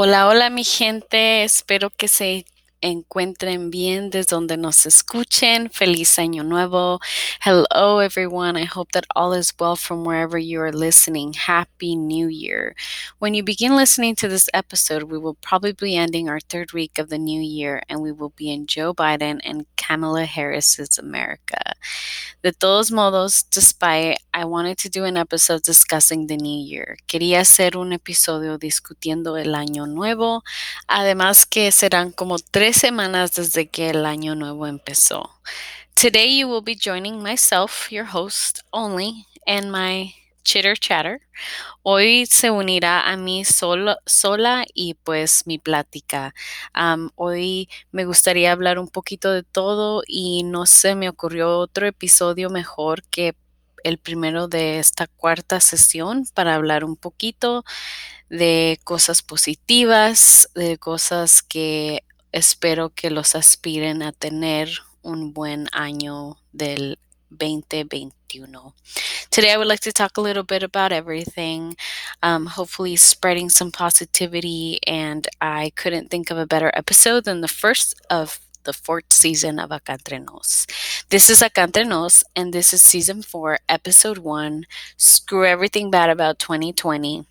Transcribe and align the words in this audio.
Hola, 0.00 0.28
hola 0.28 0.48
mi 0.48 0.62
gente, 0.62 1.42
espero 1.42 1.90
que 1.90 2.06
se 2.06 2.46
encuentren 2.80 3.70
bien 3.70 4.10
desde 4.10 4.30
donde 4.30 4.56
nos 4.56 4.86
escuchen. 4.86 5.70
Feliz 5.70 6.18
Año 6.18 6.44
Nuevo. 6.44 7.00
Hello, 7.40 7.98
everyone. 7.98 8.56
I 8.56 8.64
hope 8.64 8.92
that 8.92 9.06
all 9.14 9.32
is 9.32 9.52
well 9.58 9.76
from 9.76 10.04
wherever 10.04 10.38
you 10.38 10.60
are 10.60 10.72
listening. 10.72 11.32
Happy 11.32 11.96
New 11.96 12.28
Year. 12.28 12.74
When 13.18 13.34
you 13.34 13.42
begin 13.42 13.74
listening 13.74 14.14
to 14.16 14.28
this 14.28 14.48
episode, 14.52 15.04
we 15.04 15.18
will 15.18 15.34
probably 15.40 15.72
be 15.72 15.96
ending 15.96 16.28
our 16.28 16.40
third 16.40 16.72
week 16.72 16.98
of 16.98 17.08
the 17.08 17.18
new 17.18 17.40
year 17.40 17.82
and 17.88 18.00
we 18.00 18.12
will 18.12 18.32
be 18.36 18.50
in 18.50 18.66
Joe 18.66 18.94
Biden 18.94 19.40
and 19.44 19.66
Kamala 19.76 20.26
Harris's 20.26 20.98
America. 20.98 21.74
De 22.42 22.52
todos 22.52 22.92
modos, 22.92 23.44
despite, 23.50 24.18
I 24.32 24.44
wanted 24.44 24.78
to 24.78 24.88
do 24.88 25.04
an 25.04 25.16
episode 25.16 25.62
discussing 25.62 26.28
the 26.28 26.36
new 26.36 26.64
year. 26.64 26.96
Quería 27.08 27.40
hacer 27.40 27.76
un 27.76 27.92
episodio 27.92 28.58
discutiendo 28.58 29.36
el 29.36 29.54
año 29.54 29.86
nuevo, 29.86 30.44
además 30.86 31.46
que 31.46 31.72
serán 31.72 32.12
como 32.12 32.38
tres 32.38 32.67
semanas 32.72 33.32
desde 33.32 33.68
que 33.68 33.90
el 33.90 34.06
año 34.06 34.34
nuevo 34.34 34.66
empezó. 34.66 35.30
Today 35.94 36.38
you 36.38 36.48
will 36.48 36.62
be 36.62 36.76
joining 36.76 37.22
myself, 37.22 37.90
your 37.90 38.06
host 38.06 38.60
only, 38.72 39.26
and 39.46 39.70
my 39.72 40.14
chitter 40.44 40.76
chatter. 40.76 41.20
Hoy 41.82 42.26
se 42.26 42.50
unirá 42.50 43.08
a 43.10 43.16
mí 43.16 43.44
solo, 43.44 43.96
sola 44.06 44.64
y 44.74 44.94
pues 44.94 45.46
mi 45.46 45.58
plática. 45.58 46.34
Hoy 47.16 47.68
me 47.92 48.04
gustaría 48.04 48.52
hablar 48.52 48.78
un 48.78 48.88
poquito 48.88 49.32
de 49.32 49.42
todo 49.42 50.02
y 50.06 50.42
no 50.44 50.64
se 50.64 50.94
me 50.94 51.08
ocurrió 51.08 51.58
otro 51.58 51.86
episodio 51.86 52.48
mejor 52.48 53.02
que 53.04 53.34
el 53.84 53.98
primero 53.98 54.48
de 54.48 54.78
esta 54.78 55.06
cuarta 55.06 55.60
sesión 55.60 56.26
para 56.34 56.54
hablar 56.54 56.84
un 56.84 56.96
poquito 56.96 57.64
de 58.30 58.80
cosas 58.84 59.22
positivas, 59.22 60.50
de 60.54 60.78
cosas 60.78 61.42
que 61.42 62.04
espero 62.32 62.90
que 62.90 63.10
los 63.10 63.34
aspiren 63.34 64.02
a 64.02 64.12
tener 64.12 64.70
un 65.02 65.32
buen 65.32 65.68
año 65.72 66.38
del 66.52 66.98
2021. 67.30 68.74
Today, 69.30 69.52
I 69.52 69.56
would 69.56 69.68
like 69.68 69.80
to 69.80 69.92
talk 69.92 70.16
a 70.16 70.20
little 70.20 70.42
bit 70.42 70.62
about 70.62 70.92
everything, 70.92 71.76
um, 72.22 72.46
hopefully, 72.46 72.96
spreading 72.96 73.48
some 73.48 73.70
positivity. 73.70 74.78
And 74.86 75.26
I 75.40 75.72
couldn't 75.76 76.10
think 76.10 76.30
of 76.30 76.38
a 76.38 76.46
better 76.46 76.70
episode 76.74 77.24
than 77.24 77.40
the 77.40 77.48
first 77.48 77.94
of 78.10 78.40
the 78.64 78.72
fourth 78.72 79.12
season 79.12 79.58
of 79.58 79.70
Acá 79.70 79.94
Entre 79.94 80.18
Nos. 80.18 80.66
This 81.08 81.30
is 81.30 81.40
Acá 81.40 81.62
Entre 81.62 81.84
Nos, 81.84 82.22
and 82.36 82.52
this 82.52 82.72
is 82.72 82.82
season 82.82 83.22
four, 83.22 83.58
episode 83.68 84.18
one 84.18 84.66
Screw 84.96 85.46
Everything 85.46 85.90
Bad 85.90 86.10
About 86.10 86.38
2020 86.38 87.24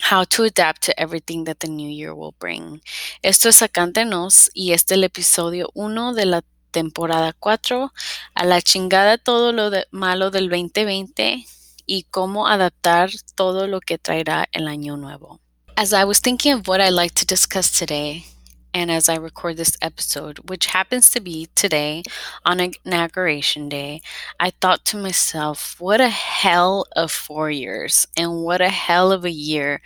How 0.00 0.24
to 0.24 0.44
Adapt 0.44 0.82
to 0.86 0.98
Everything 0.98 1.44
That 1.44 1.58
the 1.58 1.68
New 1.68 1.90
Year 1.90 2.14
Will 2.14 2.34
Bring. 2.38 2.80
Esto 3.22 3.48
es 3.48 3.62
Acántenos 3.62 4.50
y 4.54 4.72
este 4.72 4.94
es 4.94 4.98
el 4.98 5.04
episodio 5.04 5.70
1 5.74 6.14
de 6.14 6.26
la 6.26 6.44
temporada 6.70 7.34
4, 7.38 7.92
a 8.34 8.44
la 8.44 8.62
chingada 8.62 9.18
todo 9.18 9.52
lo 9.52 9.70
de 9.70 9.86
malo 9.90 10.30
del 10.30 10.48
2020 10.48 11.44
y 11.86 12.02
cómo 12.04 12.46
adaptar 12.46 13.10
todo 13.34 13.66
lo 13.66 13.80
que 13.80 13.98
traerá 13.98 14.48
el 14.52 14.68
año 14.68 14.96
nuevo. 14.96 15.40
As 15.76 15.92
I 15.92 16.04
was 16.04 16.20
thinking 16.20 16.54
of 16.54 16.68
what 16.68 16.80
I'd 16.80 16.92
like 16.92 17.14
to 17.14 17.24
discuss 17.26 17.70
today, 17.70 18.24
and 18.74 18.90
as 18.90 19.08
I 19.08 19.16
record 19.16 19.56
this 19.56 19.76
episode, 19.80 20.48
which 20.48 20.66
happens 20.66 21.10
to 21.10 21.20
be 21.20 21.48
today 21.54 22.02
on 22.44 22.60
Inauguration 22.84 23.68
Day, 23.68 24.00
I 24.38 24.50
thought 24.50 24.84
to 24.86 24.96
myself, 24.96 25.76
what 25.78 26.00
a 26.00 26.08
hell 26.08 26.86
of 26.94 27.10
four 27.10 27.50
years, 27.50 28.06
and 28.16 28.42
what 28.42 28.60
a 28.60 28.68
hell 28.68 29.12
of 29.12 29.24
a 29.24 29.30
year 29.30 29.80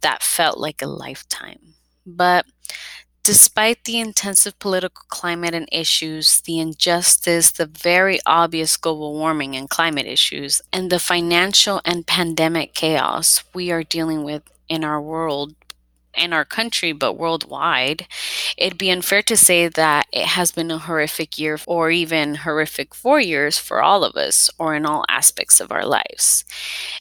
that 0.00 0.22
felt 0.22 0.58
like 0.58 0.82
a 0.82 0.86
lifetime. 0.86 1.74
But 2.06 2.46
despite 3.22 3.84
the 3.84 3.98
intensive 3.98 4.58
political 4.58 5.04
climate 5.08 5.54
and 5.54 5.68
issues, 5.72 6.40
the 6.42 6.60
injustice, 6.60 7.50
the 7.50 7.66
very 7.66 8.20
obvious 8.26 8.76
global 8.76 9.14
warming 9.14 9.56
and 9.56 9.70
climate 9.70 10.06
issues, 10.06 10.60
and 10.72 10.90
the 10.90 10.98
financial 10.98 11.80
and 11.84 12.06
pandemic 12.06 12.74
chaos 12.74 13.44
we 13.54 13.70
are 13.70 13.82
dealing 13.82 14.22
with 14.24 14.42
in 14.68 14.84
our 14.84 15.00
world 15.00 15.54
in 16.16 16.32
our 16.32 16.44
country, 16.44 16.92
but 16.92 17.14
worldwide, 17.14 18.06
it'd 18.56 18.78
be 18.78 18.90
unfair 18.90 19.22
to 19.22 19.36
say 19.36 19.68
that 19.68 20.06
it 20.12 20.26
has 20.26 20.52
been 20.52 20.70
a 20.70 20.78
horrific 20.78 21.38
year 21.38 21.58
or 21.66 21.90
even 21.90 22.36
horrific 22.36 22.94
four 22.94 23.20
years 23.20 23.58
for 23.58 23.82
all 23.82 24.04
of 24.04 24.16
us 24.16 24.50
or 24.58 24.74
in 24.74 24.86
all 24.86 25.04
aspects 25.08 25.60
of 25.60 25.72
our 25.72 25.84
lives. 25.84 26.44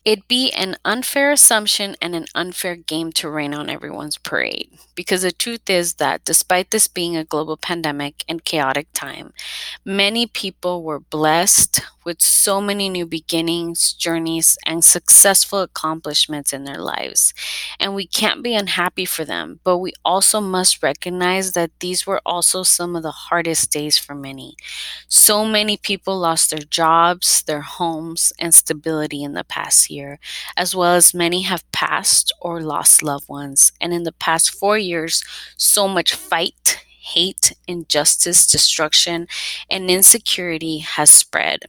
It'd 0.05 0.27
be 0.27 0.51
an 0.51 0.77
unfair 0.83 1.31
assumption 1.31 1.95
and 2.01 2.15
an 2.15 2.25
unfair 2.35 2.75
game 2.75 3.11
to 3.13 3.29
rain 3.29 3.53
on 3.53 3.69
everyone's 3.69 4.17
parade. 4.17 4.69
Because 4.95 5.23
the 5.23 5.31
truth 5.31 5.69
is 5.69 5.95
that 5.95 6.23
despite 6.23 6.71
this 6.71 6.87
being 6.87 7.15
a 7.17 7.23
global 7.23 7.57
pandemic 7.57 8.23
and 8.27 8.43
chaotic 8.43 8.87
time, 8.93 9.33
many 9.83 10.27
people 10.27 10.83
were 10.83 10.99
blessed 10.99 11.81
with 12.03 12.21
so 12.21 12.59
many 12.61 12.89
new 12.89 13.05
beginnings, 13.05 13.93
journeys, 13.93 14.57
and 14.65 14.83
successful 14.83 15.61
accomplishments 15.61 16.53
in 16.53 16.65
their 16.65 16.77
lives. 16.77 17.33
And 17.79 17.95
we 17.95 18.05
can't 18.05 18.43
be 18.43 18.55
unhappy 18.55 19.02
for 19.05 19.25
them, 19.25 19.59
but 19.63 19.77
we 19.77 19.93
also 20.05 20.39
must 20.41 20.83
recognize 20.83 21.53
that 21.53 21.71
these 21.79 22.05
were 22.07 22.21
also 22.25 22.63
some 22.63 22.95
of 22.95 23.03
the 23.03 23.11
hardest 23.11 23.71
days 23.71 23.97
for 23.97 24.15
many. 24.15 24.55
So 25.07 25.45
many 25.45 25.77
people 25.77 26.17
lost 26.19 26.49
their 26.49 26.59
jobs, 26.59 27.43
their 27.43 27.61
homes, 27.61 28.33
and 28.39 28.53
stability 28.53 29.23
in 29.23 29.33
the 29.33 29.43
past 29.43 29.89
year, 29.89 30.19
as 30.57 30.75
well 30.75 30.95
as 30.95 31.13
many 31.13 31.41
have 31.43 31.69
passed 31.71 32.31
or 32.41 32.61
lost 32.61 33.03
loved 33.03 33.29
ones. 33.29 33.71
And 33.81 33.93
in 33.93 34.03
the 34.03 34.11
past 34.13 34.51
four 34.51 34.77
years, 34.77 35.23
so 35.57 35.87
much 35.87 36.13
fight, 36.13 36.83
hate, 37.01 37.53
injustice, 37.67 38.45
destruction, 38.47 39.27
and 39.69 39.89
insecurity 39.89 40.79
has 40.79 41.09
spread. 41.09 41.61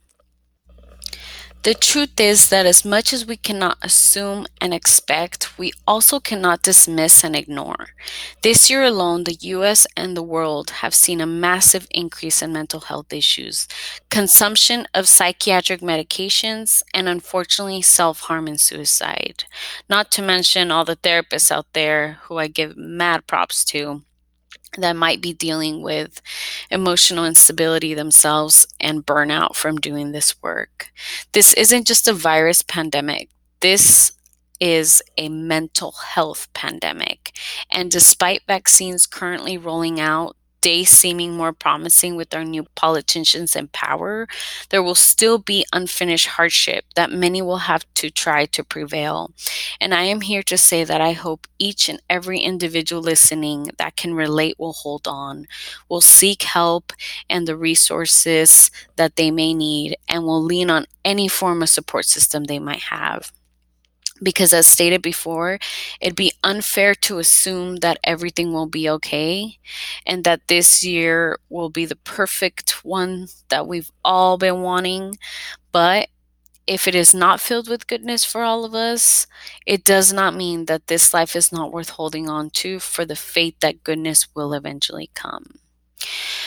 The 1.65 1.73
truth 1.73 2.21
is 2.21 2.51
that 2.51 2.67
as 2.67 2.85
much 2.85 3.11
as 3.15 3.25
we 3.25 3.39
cannot 3.39 3.79
assume 3.81 4.47
and 4.61 4.75
expect, 4.75 5.59
we 5.59 5.73
also 5.87 6.21
cannot 6.21 6.61
dismiss 6.63 7.25
and 7.25 7.35
ignore. 7.35 7.95
This 8.43 8.69
year 8.69 8.83
alone, 8.83 9.25
the 9.25 9.39
US 9.57 9.87
and 9.97 10.15
the 10.15 10.23
world 10.23 10.69
have 10.83 10.95
seen 10.95 11.23
a 11.23 11.27
massive 11.27 11.87
increase 11.91 12.43
in 12.43 12.53
mental 12.53 12.81
health 12.81 13.15
issues, 13.15 13.67
consumption 14.11 14.87
of 14.93 15.09
psychiatric 15.09 15.81
medications, 15.81 16.83
and 16.93 17.09
unfortunately, 17.09 17.81
self 17.81 18.21
harm 18.21 18.47
and 18.47 18.61
suicide. 18.61 19.45
Not 19.89 20.11
to 20.13 20.23
mention 20.23 20.71
all 20.71 20.85
the 20.85 20.97
therapists 20.97 21.51
out 21.51 21.73
there 21.73 22.19
who 22.25 22.37
I 22.37 22.47
give 22.49 22.77
mad 22.77 23.27
props 23.27 23.65
to 23.73 24.03
that 24.77 24.97
might 24.97 25.21
be 25.21 25.33
dealing 25.33 25.83
with 25.83 26.21
emotional 26.71 27.25
instability 27.25 27.95
themselves 27.95 28.67
and 28.81 29.07
burnout 29.07 29.55
from 29.55 29.77
doing 29.77 30.13
this 30.13 30.41
work. 30.43 30.93
This 31.33 31.53
isn't 31.55 31.87
just 31.87 32.09
a 32.09 32.13
virus 32.13 32.63
pandemic. 32.63 33.31
This 33.61 34.13
is 34.61 35.03
a 35.19 35.29
mental 35.29 35.93
health 35.93 36.49
pandemic. 36.55 37.37
And 37.71 37.91
despite 37.91 38.43
vaccines 38.47 39.07
currently 39.07 39.59
rolling 39.59 40.01
out, 40.01 40.37
days 40.65 40.89
seeming 40.89 41.37
more 41.37 41.53
promising 41.53 42.17
with 42.17 42.35
our 42.35 42.43
new 42.43 42.65
politicians 42.75 43.55
in 43.55 43.69
power, 43.69 44.27
there 44.71 44.83
will 44.83 44.95
still 44.95 45.37
be 45.37 45.67
unfinished 45.75 46.29
hardship 46.29 46.87
that 46.97 47.13
many 47.13 47.43
will 47.43 47.69
have 47.69 47.85
to 47.93 48.09
try 48.09 48.47
to 48.47 48.65
prevail. 48.65 49.31
And 49.79 49.93
I 49.93 50.05
am 50.05 50.23
here 50.23 50.43
to 50.45 50.57
say 50.57 50.83
that 50.83 51.03
I 51.03 51.13
hope 51.13 51.47
each 51.59 51.91
and 51.91 52.01
every 52.09 52.39
individual 52.39 53.03
listening 53.03 53.73
that 53.77 53.97
can 53.97 54.15
relate 54.15 54.59
will 54.59 54.73
hold 54.73 55.07
on, 55.07 55.47
will 55.91 56.01
seek 56.01 56.45
help 56.45 56.95
and 57.29 57.47
the 57.47 57.59
resources 57.59 58.71
that 58.97 59.17
they 59.17 59.31
may 59.31 59.53
need, 59.53 59.99
and 60.09 60.25
will 60.25 60.43
lean 60.43 60.71
on 60.71 60.87
any 61.05 61.29
form 61.29 61.63
of 61.63 61.69
support 61.69 62.07
system 62.07 62.45
they 62.45 62.59
might 62.59 62.85
have 62.85 63.31
because 64.25 64.53
as 64.53 64.67
stated 64.67 65.03
before 65.03 65.59
it'd 66.01 66.17
be 66.17 66.33
unfair 66.45 66.95
to 66.95 67.19
assume 67.19 67.77
that 67.77 67.99
everything 68.05 68.53
will 68.53 68.67
be 68.67 68.89
okay 68.91 69.59
and 70.07 70.25
that 70.25 70.49
this 70.49 70.85
year 70.85 71.39
will 71.51 71.71
be 71.71 71.87
the 71.87 71.97
perfect 71.97 72.85
one 72.85 73.29
that 73.51 73.67
we've 73.69 73.91
all 74.05 74.39
been 74.39 74.63
wanting 74.63 75.17
but 75.73 76.09
if 76.67 76.89
it 76.89 76.95
is 76.95 77.15
not 77.15 77.41
filled 77.41 77.69
with 77.69 77.87
goodness 77.87 78.25
for 78.25 78.43
all 78.43 78.65
of 78.65 78.75
us, 78.75 79.27
it 79.67 79.85
does 79.85 80.13
not 80.13 80.35
mean 80.35 80.67
that 80.67 80.87
this 80.87 81.13
life 81.15 81.37
is 81.37 81.53
not 81.53 81.73
worth 81.73 81.91
holding 81.91 82.29
on 82.29 82.51
to 82.51 82.81
for 82.81 83.05
the 83.05 83.17
faith 83.17 83.57
that 83.61 83.85
goodness 83.85 84.29
will 84.35 84.55
eventually 84.55 85.11
come. 85.15 85.59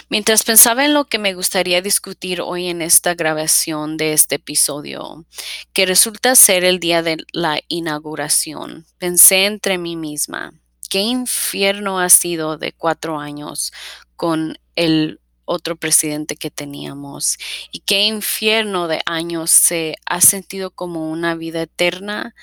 Mientras 0.10 0.44
pensaba 0.44 0.86
en 0.86 0.94
lo 0.94 1.06
que 1.06 1.20
me 1.20 1.34
gustaría 1.34 1.82
discutir 1.82 2.42
hoy 2.42 2.68
en 2.68 2.82
esta 2.82 3.14
grabación 3.14 3.98
de 3.98 4.14
este 4.14 4.36
episodio, 4.36 5.26
que 5.74 5.86
resulta 5.86 6.36
ser 6.36 6.64
el 6.64 6.80
día 6.80 7.02
de 7.04 7.18
la 7.32 7.60
inauguración, 7.68 8.86
pensé 8.98 9.46
entre 9.46 9.78
mí 9.78 9.96
misma, 9.96 10.54
qué 10.90 11.02
infierno 11.02 12.00
ha 12.00 12.10
sido 12.10 12.58
de 12.58 12.72
cuatro 12.72 13.20
años 13.20 13.74
con 14.16 14.58
el 14.76 15.20
otro 15.46 15.78
presidente 15.78 16.36
que 16.36 16.52
teníamos 16.52 17.38
y 17.72 17.80
qué 17.80 18.04
infierno 18.04 18.88
de 18.88 19.02
años 19.06 19.50
se 19.50 19.96
ha 20.06 20.22
sentido 20.22 20.72
como 20.72 21.10
una 21.10 21.36
vida 21.36 21.62
eterna 21.62 22.36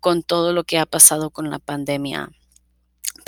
con 0.00 0.22
todo 0.22 0.52
lo 0.52 0.64
que 0.64 0.78
ha 0.78 0.86
pasado 0.86 1.30
con 1.30 1.50
la 1.50 1.58
pandemia. 1.58 2.30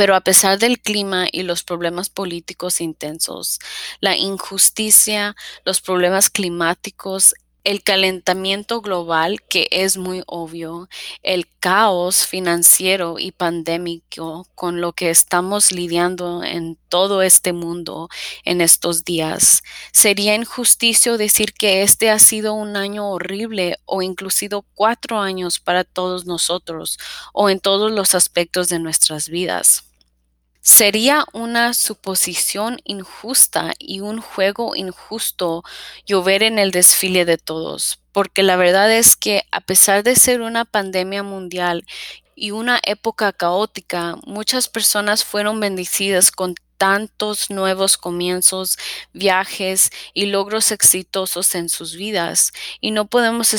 Pero 0.00 0.16
a 0.16 0.22
pesar 0.22 0.58
del 0.58 0.80
clima 0.80 1.26
y 1.30 1.42
los 1.42 1.62
problemas 1.62 2.08
políticos 2.08 2.80
intensos, 2.80 3.58
la 4.00 4.16
injusticia, 4.16 5.36
los 5.66 5.82
problemas 5.82 6.30
climáticos, 6.30 7.34
el 7.64 7.82
calentamiento 7.82 8.80
global, 8.80 9.42
que 9.42 9.68
es 9.70 9.98
muy 9.98 10.22
obvio, 10.24 10.88
el 11.22 11.46
caos 11.58 12.26
financiero 12.26 13.18
y 13.18 13.32
pandémico 13.32 14.46
con 14.54 14.80
lo 14.80 14.94
que 14.94 15.10
estamos 15.10 15.70
lidiando 15.70 16.44
en 16.44 16.78
todo 16.88 17.20
este 17.20 17.52
mundo 17.52 18.08
en 18.46 18.62
estos 18.62 19.04
días. 19.04 19.62
Sería 19.92 20.34
injusticio 20.34 21.18
decir 21.18 21.52
que 21.52 21.82
este 21.82 22.08
ha 22.08 22.18
sido 22.18 22.54
un 22.54 22.74
año 22.74 23.10
horrible 23.10 23.76
o 23.84 24.00
inclusive 24.00 24.60
cuatro 24.74 25.20
años 25.20 25.60
para 25.60 25.84
todos 25.84 26.24
nosotros 26.24 26.98
o 27.34 27.50
en 27.50 27.60
todos 27.60 27.92
los 27.92 28.14
aspectos 28.14 28.70
de 28.70 28.78
nuestras 28.78 29.28
vidas. 29.28 29.89
Sería 30.62 31.24
una 31.32 31.72
suposición 31.72 32.80
injusta 32.84 33.72
y 33.78 34.00
un 34.00 34.20
juego 34.20 34.76
injusto 34.76 35.64
llover 36.06 36.42
en 36.42 36.58
el 36.58 36.70
desfile 36.70 37.24
de 37.24 37.38
todos, 37.38 37.98
porque 38.12 38.42
la 38.42 38.56
verdad 38.56 38.92
es 38.92 39.16
que 39.16 39.44
a 39.52 39.62
pesar 39.62 40.02
de 40.02 40.16
ser 40.16 40.42
una 40.42 40.66
pandemia 40.66 41.22
mundial 41.22 41.86
y 42.34 42.50
una 42.50 42.78
época 42.84 43.32
caótica, 43.32 44.16
muchas 44.26 44.68
personas 44.68 45.24
fueron 45.24 45.60
bendecidas 45.60 46.30
con 46.30 46.54
tantos 46.76 47.50
nuevos 47.50 47.98
comienzos, 47.98 48.78
viajes 49.12 49.90
y 50.14 50.26
logros 50.26 50.72
exitosos 50.72 51.54
en 51.54 51.68
sus 51.68 51.94
vidas. 51.94 52.52
Y 52.80 52.92
no 52.92 53.06
podemos 53.06 53.52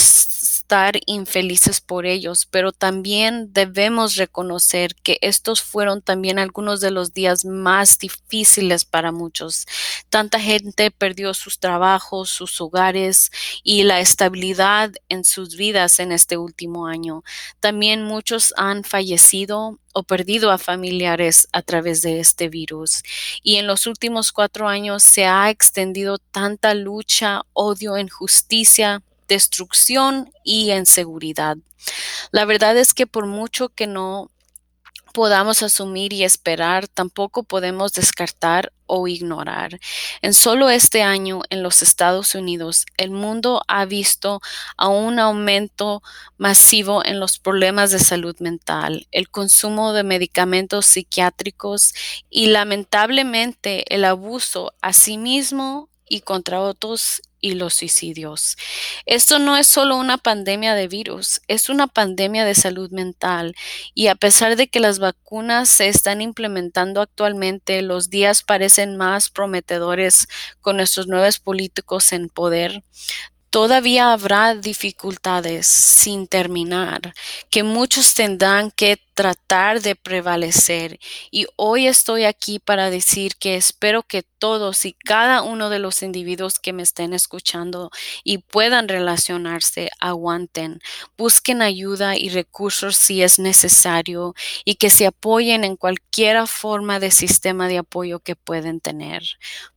infelices 1.06 1.82
por 1.82 2.06
ellos, 2.06 2.48
pero 2.50 2.72
también 2.72 3.52
debemos 3.52 4.16
reconocer 4.16 4.96
que 4.96 5.18
estos 5.22 5.62
fueron 5.62 6.02
también 6.02 6.40
algunos 6.40 6.80
de 6.80 6.92
los 6.92 7.14
días 7.14 7.44
más 7.44 8.00
difíciles 8.00 8.86
para 8.86 9.12
muchos. 9.12 9.66
Tanta 10.10 10.40
gente 10.40 10.90
perdió 10.90 11.34
sus 11.34 11.60
trabajos, 11.60 12.30
sus 12.30 12.62
hogares 12.62 13.32
y 13.64 13.84
la 13.84 14.00
estabilidad 14.00 14.92
en 15.10 15.26
sus 15.26 15.56
vidas 15.56 16.00
en 16.00 16.12
este 16.12 16.38
último 16.38 16.88
año. 16.88 17.24
También 17.60 18.04
muchos 18.04 18.54
han 18.56 18.84
fallecido 18.84 19.78
o 19.94 20.04
perdido 20.04 20.52
a 20.52 20.58
familiares 20.58 21.50
a 21.52 21.62
través 21.62 22.02
de 22.02 22.20
este 22.20 22.48
virus. 22.48 23.04
Y 23.44 23.58
en 23.58 23.68
los 23.68 23.88
últimos 23.88 24.32
cuatro 24.32 24.68
años 24.68 25.04
se 25.04 25.26
ha 25.26 25.50
extendido 25.50 26.18
tanta 26.18 26.74
lucha, 26.74 27.42
odio, 27.54 27.98
injusticia, 27.98 29.02
destrucción 29.32 30.30
y 30.44 30.72
inseguridad. 30.74 31.56
La 32.32 32.44
verdad 32.44 32.76
es 32.76 32.94
que 32.94 33.08
por 33.08 33.28
mucho 33.28 33.70
que 33.70 33.88
no 33.88 34.30
podamos 35.14 35.64
asumir 35.64 36.12
y 36.12 36.26
esperar, 36.26 36.90
tampoco 36.90 37.44
podemos 37.44 37.94
descartar 37.94 38.74
o 38.88 39.08
ignorar. 39.08 39.80
En 40.22 40.34
solo 40.34 40.70
este 40.70 41.02
año 41.02 41.44
en 41.50 41.64
los 41.64 41.82
Estados 41.82 42.36
Unidos, 42.36 42.86
el 42.98 43.12
mundo 43.12 43.62
ha 43.70 43.86
visto 43.86 44.42
a 44.76 44.90
un 44.90 45.18
aumento 45.20 46.04
masivo 46.38 47.06
en 47.06 47.22
los 47.22 47.40
problemas 47.40 47.92
de 47.92 48.00
salud 48.00 48.36
mental, 48.40 49.08
el 49.12 49.30
consumo 49.30 49.94
de 49.94 50.04
medicamentos 50.04 50.86
psiquiátricos 50.88 51.94
y 52.30 52.48
lamentablemente 52.48 53.96
el 53.96 54.04
abuso 54.04 54.74
a 54.82 54.92
sí 54.92 55.18
mismo 55.18 55.88
y 56.10 56.20
contra 56.20 56.60
otros 56.60 57.22
y 57.42 57.56
los 57.56 57.74
suicidios. 57.74 58.56
Esto 59.06 59.40
no 59.40 59.58
es 59.58 59.68
solo 59.68 59.98
una 59.98 60.18
pandemia 60.18 60.76
de 60.76 60.88
virus, 60.88 61.42
es 61.48 61.70
una 61.70 61.88
pandemia 61.88 62.46
de 62.46 62.56
salud 62.56 62.92
mental 62.92 63.56
y 63.94 64.08
a 64.08 64.16
pesar 64.16 64.56
de 64.56 64.68
que 64.68 64.80
las 64.80 65.00
vacunas 65.00 65.68
se 65.68 65.88
están 65.88 66.22
implementando 66.22 67.02
actualmente, 67.02 67.82
los 67.82 68.10
días 68.10 68.44
parecen 68.44 68.96
más 68.96 69.30
prometedores 69.30 70.28
con 70.62 70.78
nuestros 70.78 71.08
nuevos 71.08 71.40
políticos 71.40 72.14
en 72.14 72.30
poder. 72.30 72.84
Todavía 73.50 74.14
habrá 74.14 74.56
dificultades 74.56 75.68
sin 75.68 76.26
terminar, 76.28 77.14
que 77.50 77.64
muchos 77.64 78.14
tendrán 78.14 78.72
que 78.72 78.98
tratar 79.14 79.82
de 79.82 79.96
prevalecer. 79.96 81.00
Y 81.32 81.48
hoy 81.56 81.88
estoy 81.88 82.26
aquí 82.26 82.60
para 82.60 82.90
decir 82.90 83.36
que 83.36 83.56
espero 83.56 84.04
que 84.04 84.24
todos 84.24 84.86
y 84.86 84.94
cada 84.94 85.44
uno 85.44 85.70
de 85.70 85.78
los 85.78 86.02
individuos 86.02 86.58
que 86.58 86.74
me 86.74 86.82
estén 86.82 87.14
escuchando 87.14 87.92
y 88.24 88.40
puedan 88.40 88.88
relacionarse 88.88 89.92
aguanten, 90.00 90.82
busquen 91.18 91.62
ayuda 91.62 92.18
y 92.18 92.30
recursos 92.30 92.96
si 92.96 93.22
es 93.22 93.38
necesario 93.38 94.34
y 94.66 94.76
que 94.76 94.90
se 94.90 95.06
apoyen 95.06 95.64
en 95.64 95.78
cualquier 95.78 96.48
forma 96.48 97.00
de 97.00 97.12
sistema 97.12 97.68
de 97.68 97.78
apoyo 97.80 98.20
que 98.20 98.36
pueden 98.36 98.80
tener. 98.80 99.22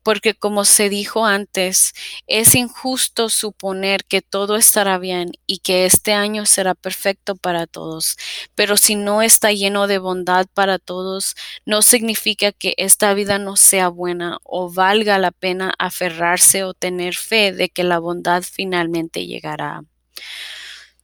Porque 0.02 0.34
como 0.34 0.64
se 0.64 0.88
dijo 0.88 1.26
antes, 1.26 1.92
es 2.26 2.54
injusto 2.54 3.28
suponer 3.28 4.04
que 4.04 4.22
todo 4.22 4.56
estará 4.56 4.98
bien 4.98 5.32
y 5.46 5.58
que 5.58 5.87
este 5.87 6.12
año 6.12 6.46
será 6.46 6.75
perfecto 6.75 7.37
para 7.37 7.66
todos. 7.66 8.16
Pero 8.54 8.76
si 8.76 8.94
no 8.94 9.22
está 9.25 9.53
lleno 9.53 9.87
de 9.87 9.99
bondad 9.99 10.47
para 10.55 10.79
todos, 10.79 11.35
no 11.65 11.82
significa 11.82 12.53
que 12.53 12.75
esta 12.76 13.15
vida 13.15 13.38
no 13.38 13.56
sea 13.56 13.88
buena 13.88 14.38
o 14.44 14.71
valga 14.71 15.19
la 15.19 15.31
pena 15.31 15.75
aferrarse 15.79 16.65
o 16.65 16.75
tener 16.75 17.15
fe 17.15 17.53
de 17.53 17.69
que 17.69 17.85
la 17.85 17.99
bondad 17.99 18.43
finalmente 18.43 19.26
llegará. 19.26 19.85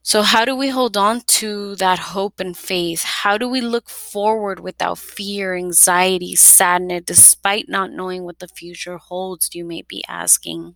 So, 0.03 0.23
how 0.23 0.45
do 0.45 0.57
we 0.57 0.71
hold 0.71 0.97
on 0.97 1.21
to 1.39 1.77
that 1.77 1.99
hope 2.15 2.41
and 2.41 2.57
faith? 2.57 3.05
How 3.23 3.37
do 3.37 3.49
we 3.49 3.61
look 3.61 3.89
forward 3.89 4.59
without 4.59 4.99
fear, 4.99 5.55
anxiety, 5.55 6.35
sadness, 6.35 7.03
despite 7.05 7.69
not 7.69 7.93
knowing 7.93 8.25
what 8.25 8.39
the 8.39 8.49
future 8.49 8.97
holds? 8.97 9.51
You 9.55 9.65
may 9.65 9.83
be 9.83 10.03
asking. 10.09 10.75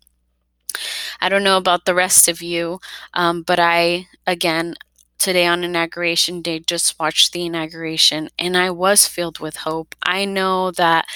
I 1.20 1.28
don't 1.28 1.42
know 1.42 1.56
about 1.56 1.84
the 1.84 1.94
rest 1.94 2.28
of 2.28 2.42
you, 2.42 2.80
um, 3.14 3.42
but 3.42 3.58
I, 3.58 4.08
again, 4.26 4.74
today 5.18 5.46
on 5.46 5.64
inauguration 5.64 6.42
day 6.42 6.60
just 6.60 6.98
watched 6.98 7.32
the 7.32 7.46
inauguration 7.46 8.28
and 8.38 8.56
I 8.56 8.70
was 8.70 9.06
filled 9.06 9.38
with 9.38 9.56
hope. 9.58 9.94
I 10.02 10.24
know 10.24 10.70
that 10.72 11.06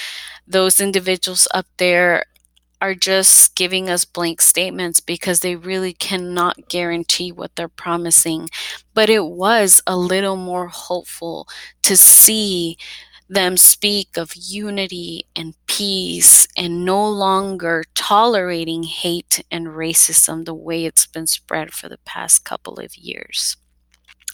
those 0.46 0.80
individuals 0.80 1.48
up 1.54 1.66
there 1.78 2.24
are 2.80 2.94
just 2.94 3.56
giving 3.56 3.90
us 3.90 4.04
blank 4.04 4.40
statements 4.40 5.00
because 5.00 5.40
they 5.40 5.56
really 5.56 5.92
cannot 5.92 6.68
guarantee 6.68 7.32
what 7.32 7.54
they're 7.56 7.68
promising. 7.68 8.48
But 8.94 9.10
it 9.10 9.26
was 9.26 9.82
a 9.86 9.96
little 9.96 10.36
more 10.36 10.68
hopeful 10.68 11.48
to 11.82 11.96
see 11.96 12.78
them 13.28 13.56
speak 13.56 14.16
of 14.16 14.32
unity 14.34 15.26
and 15.36 15.54
peace 15.66 16.46
and 16.56 16.84
no 16.84 17.08
longer 17.08 17.84
tolerating 17.94 18.84
hate 18.84 19.44
and 19.50 19.66
racism 19.68 20.44
the 20.44 20.54
way 20.54 20.84
it's 20.86 21.06
been 21.06 21.26
spread 21.26 21.72
for 21.74 21.88
the 21.88 21.98
past 22.04 22.44
couple 22.44 22.78
of 22.78 22.96
years. 22.96 23.56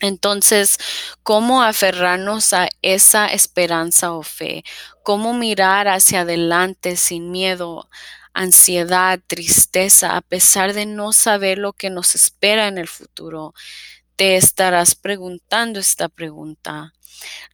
Entonces, 0.00 0.78
¿cómo 1.22 1.62
aferrarnos 1.62 2.52
a 2.52 2.68
esa 2.82 3.26
esperanza 3.28 4.12
o 4.12 4.22
fe? 4.22 4.64
¿Cómo 5.02 5.34
mirar 5.34 5.88
hacia 5.88 6.20
adelante 6.22 6.96
sin 6.96 7.30
miedo, 7.30 7.88
ansiedad, 8.34 9.20
tristeza, 9.26 10.16
a 10.16 10.20
pesar 10.20 10.74
de 10.74 10.86
no 10.86 11.12
saber 11.12 11.58
lo 11.58 11.72
que 11.72 11.90
nos 11.90 12.14
espera 12.14 12.68
en 12.68 12.78
el 12.78 12.88
futuro? 12.88 13.54
Te 14.16 14.36
estarás 14.36 14.94
preguntando 14.94 15.80
esta 15.80 16.08
pregunta. 16.08 16.92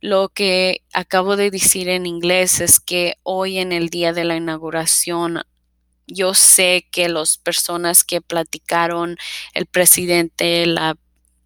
Lo 0.00 0.30
que 0.30 0.82
acabo 0.92 1.36
de 1.36 1.50
decir 1.50 1.88
en 1.88 2.06
inglés 2.06 2.60
es 2.60 2.80
que 2.80 3.16
hoy 3.22 3.58
en 3.58 3.72
el 3.72 3.90
día 3.90 4.12
de 4.12 4.24
la 4.24 4.36
inauguración 4.36 5.42
yo 6.06 6.34
sé 6.34 6.88
que 6.90 7.08
las 7.08 7.38
personas 7.38 8.04
que 8.04 8.20
platicaron, 8.20 9.16
el 9.54 9.66
presidente, 9.66 10.66
la 10.66 10.96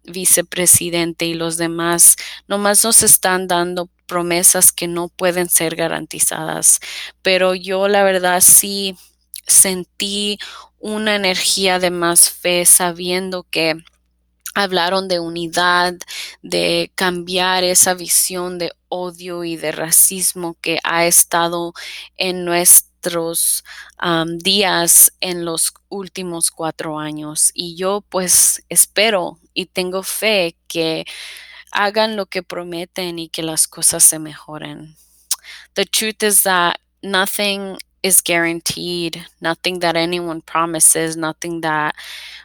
vicepresidente 0.07 1.25
y 1.25 1.33
los 1.33 1.57
demás 1.57 2.15
nomás 2.47 2.83
nos 2.83 3.03
están 3.03 3.47
dando 3.47 3.89
promesas 4.05 4.71
que 4.71 4.87
no 4.87 5.09
pueden 5.09 5.49
ser 5.49 5.75
garantizadas. 5.75 6.79
Pero 7.21 7.55
yo 7.55 7.87
la 7.87 8.03
verdad 8.03 8.41
sí 8.41 8.97
sentí 9.47 10.37
una 10.79 11.15
energía 11.15 11.79
de 11.79 11.91
más 11.91 12.29
fe 12.29 12.65
sabiendo 12.65 13.43
que 13.43 13.75
hablaron 14.53 15.07
de 15.07 15.19
unidad, 15.19 15.95
de 16.41 16.91
cambiar 16.95 17.63
esa 17.63 17.93
visión 17.93 18.57
de 18.57 18.71
odio 18.87 19.43
y 19.43 19.57
de 19.57 19.71
racismo 19.71 20.55
que 20.61 20.79
ha 20.83 21.05
estado 21.05 21.73
en 22.15 22.45
nuestra 22.45 22.95
días 24.37 25.13
en 25.21 25.45
los 25.45 25.73
últimos 25.89 26.51
cuatro 26.51 26.99
años. 26.99 27.51
Y 27.53 27.75
yo 27.75 28.03
pues 28.09 28.63
espero 28.69 29.39
y 29.55 29.65
tengo 29.67 30.03
fe 30.03 30.55
que 30.67 31.05
hagan 31.71 32.15
lo 32.15 32.27
que 32.27 32.43
prometen 32.43 33.19
y 33.19 33.29
que 33.29 33.43
las 33.43 33.67
cosas 33.67 34.03
se 34.03 34.19
mejoren. 34.19 34.95
The 35.75 35.85
truth 35.85 36.23
is 36.23 36.43
that 36.43 36.79
nothing 37.03 37.77
is 38.03 38.21
guaranteed. 38.21 39.25
Nothing 39.41 39.79
that 39.79 39.95
anyone 39.95 40.41
promises, 40.41 41.17
nothing 41.17 41.61
that 41.61 41.95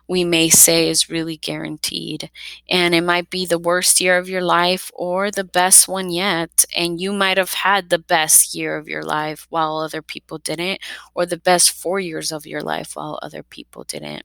we 0.09 0.25
may 0.25 0.49
say 0.49 0.89
is 0.89 1.11
really 1.11 1.37
guaranteed. 1.37 2.31
And 2.69 2.95
it 2.95 3.03
might 3.03 3.31
be 3.31 3.47
the 3.47 3.59
worst 3.59 4.01
year 4.01 4.19
of 4.19 4.29
your 4.29 4.43
life 4.43 4.91
or 4.95 5.31
the 5.31 5.45
best 5.45 5.89
one 5.89 6.11
yet. 6.11 6.65
And 6.77 7.01
you 7.01 7.13
might 7.13 7.39
have 7.39 7.53
had 7.53 7.91
the 7.91 7.99
best 7.99 8.55
year 8.55 8.77
of 8.77 8.89
your 8.89 9.03
life 9.03 9.47
while 9.51 9.79
other 9.79 10.03
people 10.03 10.39
didn't, 10.39 10.81
or 11.15 11.27
the 11.27 11.37
best 11.37 11.71
four 11.71 12.01
years 12.01 12.33
of 12.33 12.47
your 12.47 12.63
life 12.63 12.97
while 12.97 13.19
other 13.23 13.43
people 13.43 13.85
didn't. 13.85 14.25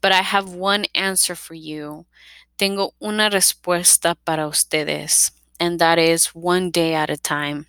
But 0.00 0.12
I 0.12 0.22
have 0.22 0.52
one 0.52 0.86
answer 0.94 1.34
for 1.34 1.54
you. 1.54 2.06
Tengo 2.58 2.94
una 3.02 3.28
respuesta 3.30 4.16
para 4.24 4.46
ustedes, 4.46 5.30
and 5.60 5.78
that 5.78 5.98
is 5.98 6.34
one 6.34 6.70
day 6.70 6.94
at 6.94 7.10
a 7.10 7.16
time 7.16 7.66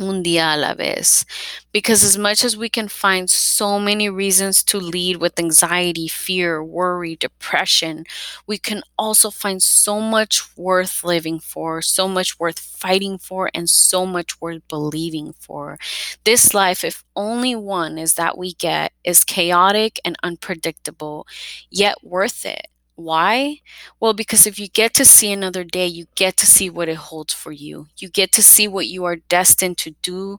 un 0.00 0.22
día 0.22 0.54
a 0.54 0.56
la 0.56 0.74
vez. 0.74 1.24
Because 1.72 2.04
as 2.04 2.16
much 2.18 2.44
as 2.44 2.56
we 2.56 2.68
can 2.68 2.88
find 2.88 3.28
so 3.30 3.78
many 3.80 4.08
reasons 4.08 4.62
to 4.64 4.78
lead 4.78 5.16
with 5.18 5.38
anxiety, 5.38 6.08
fear, 6.08 6.62
worry, 6.62 7.16
depression, 7.16 8.04
we 8.46 8.58
can 8.58 8.82
also 8.98 9.30
find 9.30 9.62
so 9.62 10.00
much 10.00 10.42
worth 10.56 11.02
living 11.04 11.40
for, 11.40 11.82
so 11.82 12.08
much 12.08 12.38
worth 12.38 12.58
fighting 12.58 13.18
for, 13.18 13.50
and 13.54 13.68
so 13.68 14.06
much 14.06 14.40
worth 14.40 14.66
believing 14.68 15.32
for. 15.38 15.78
This 16.24 16.54
life, 16.54 16.84
if 16.84 17.04
only 17.16 17.54
one 17.56 17.98
is 17.98 18.14
that 18.14 18.36
we 18.38 18.54
get, 18.54 18.92
is 19.04 19.24
chaotic 19.24 20.00
and 20.04 20.16
unpredictable, 20.22 21.26
yet 21.70 21.96
worth 22.02 22.44
it. 22.46 22.68
Why? 22.96 23.58
Well, 23.98 24.12
because 24.12 24.46
if 24.46 24.56
you 24.56 24.68
get 24.68 24.94
to 24.94 25.04
see 25.04 25.32
another 25.32 25.64
day, 25.64 25.86
you 25.86 26.06
get 26.14 26.36
to 26.36 26.46
see 26.46 26.70
what 26.70 26.88
it 26.88 26.96
holds 26.96 27.34
for 27.34 27.50
you. 27.50 27.88
You 27.98 28.08
get 28.08 28.30
to 28.32 28.42
see 28.42 28.68
what 28.68 28.86
you 28.86 29.04
are 29.04 29.16
destined 29.16 29.78
to 29.78 29.96
do, 30.00 30.38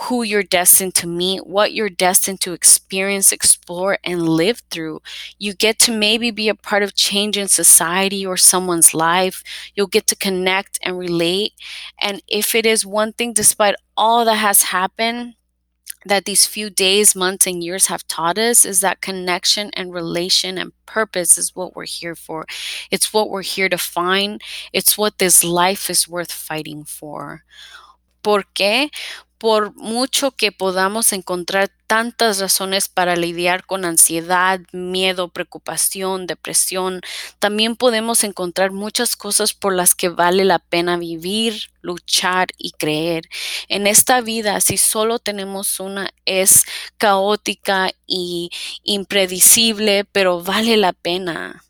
who 0.00 0.22
you're 0.22 0.42
destined 0.42 0.94
to 0.96 1.06
meet, 1.06 1.46
what 1.46 1.72
you're 1.72 1.88
destined 1.88 2.42
to 2.42 2.52
experience, 2.52 3.32
explore, 3.32 3.98
and 4.04 4.28
live 4.28 4.62
through. 4.70 5.00
You 5.38 5.54
get 5.54 5.78
to 5.80 5.92
maybe 5.92 6.30
be 6.30 6.50
a 6.50 6.54
part 6.54 6.82
of 6.82 6.94
change 6.94 7.38
in 7.38 7.48
society 7.48 8.26
or 8.26 8.36
someone's 8.36 8.92
life. 8.92 9.42
You'll 9.74 9.86
get 9.86 10.06
to 10.08 10.16
connect 10.16 10.78
and 10.82 10.98
relate. 10.98 11.54
And 11.98 12.22
if 12.28 12.54
it 12.54 12.66
is 12.66 12.84
one 12.84 13.12
thing, 13.14 13.32
despite 13.32 13.74
all 13.96 14.26
that 14.26 14.34
has 14.34 14.64
happened, 14.64 15.34
that 16.04 16.24
these 16.24 16.46
few 16.46 16.70
days, 16.70 17.14
months, 17.16 17.46
and 17.46 17.62
years 17.64 17.86
have 17.86 18.06
taught 18.08 18.38
us 18.38 18.64
is 18.64 18.80
that 18.80 19.00
connection 19.00 19.70
and 19.74 19.92
relation 19.92 20.58
and 20.58 20.72
purpose 20.86 21.36
is 21.38 21.54
what 21.56 21.74
we're 21.74 21.84
here 21.86 22.14
for. 22.14 22.46
It's 22.90 23.12
what 23.12 23.30
we're 23.30 23.42
here 23.42 23.68
to 23.68 23.78
find. 23.78 24.40
It's 24.72 24.96
what 24.96 25.18
this 25.18 25.42
life 25.44 25.90
is 25.90 26.08
worth 26.08 26.32
fighting 26.32 26.84
for. 26.84 27.42
¿Por 28.22 28.44
qué? 28.54 28.90
Por 29.38 29.74
mucho 29.74 30.30
que 30.30 30.52
podamos 30.52 31.12
encontrar 31.12 31.70
tantas 31.86 32.40
razones 32.40 32.88
para 32.88 33.16
lidiar 33.16 33.64
con 33.64 33.84
ansiedad, 33.84 34.60
miedo, 34.72 35.28
preocupación, 35.28 36.26
depresión, 36.26 37.00
también 37.38 37.76
podemos 37.76 38.24
encontrar 38.24 38.72
muchas 38.72 39.16
cosas 39.16 39.54
por 39.54 39.74
las 39.74 39.94
que 39.94 40.08
vale 40.08 40.44
la 40.44 40.58
pena 40.58 40.96
vivir, 40.96 41.70
luchar 41.82 42.48
y 42.58 42.72
creer. 42.72 43.28
En 43.68 43.86
esta 43.86 44.20
vida, 44.20 44.60
si 44.60 44.78
solo 44.78 45.18
tenemos 45.18 45.78
una, 45.78 46.10
es 46.24 46.64
caótica 46.98 47.90
y 48.06 48.50
impredecible, 48.82 50.04
pero 50.04 50.42
vale 50.42 50.76
la 50.76 50.92
pena 50.92 51.65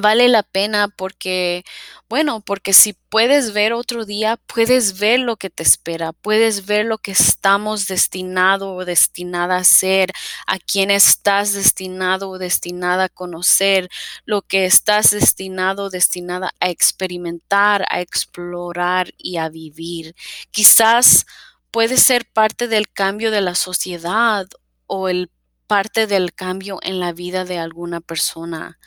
vale 0.00 0.28
la 0.28 0.42
pena 0.42 0.88
porque, 0.88 1.64
bueno, 2.08 2.40
porque 2.40 2.72
si 2.72 2.92
puedes 2.92 3.52
ver 3.52 3.72
otro 3.72 4.04
día, 4.04 4.36
puedes 4.36 4.98
ver 4.98 5.20
lo 5.20 5.36
que 5.36 5.50
te 5.50 5.62
espera, 5.62 6.12
puedes 6.12 6.66
ver 6.66 6.86
lo 6.86 6.98
que 6.98 7.12
estamos 7.12 7.86
destinado 7.86 8.74
o 8.74 8.84
destinada 8.84 9.56
a 9.56 9.64
ser, 9.64 10.12
a 10.46 10.58
quién 10.58 10.90
estás 10.90 11.52
destinado 11.52 12.30
o 12.30 12.38
destinada 12.38 13.04
a 13.04 13.08
conocer, 13.08 13.88
lo 14.24 14.42
que 14.42 14.66
estás 14.66 15.10
destinado 15.10 15.84
o 15.84 15.90
destinada 15.90 16.52
a 16.60 16.70
experimentar, 16.70 17.84
a 17.90 18.00
explorar 18.00 19.12
y 19.18 19.36
a 19.36 19.48
vivir. 19.48 20.14
Quizás 20.50 21.26
puede 21.70 21.96
ser 21.96 22.26
parte 22.26 22.68
del 22.68 22.90
cambio 22.90 23.30
de 23.30 23.40
la 23.40 23.54
sociedad 23.54 24.46
o 24.86 25.08
el 25.08 25.30
parte 25.66 26.06
del 26.06 26.32
cambio 26.32 26.78
en 26.82 26.98
la 26.98 27.12
vida 27.12 27.44
de 27.44 27.58
alguna 27.58 28.00
persona 28.00 28.78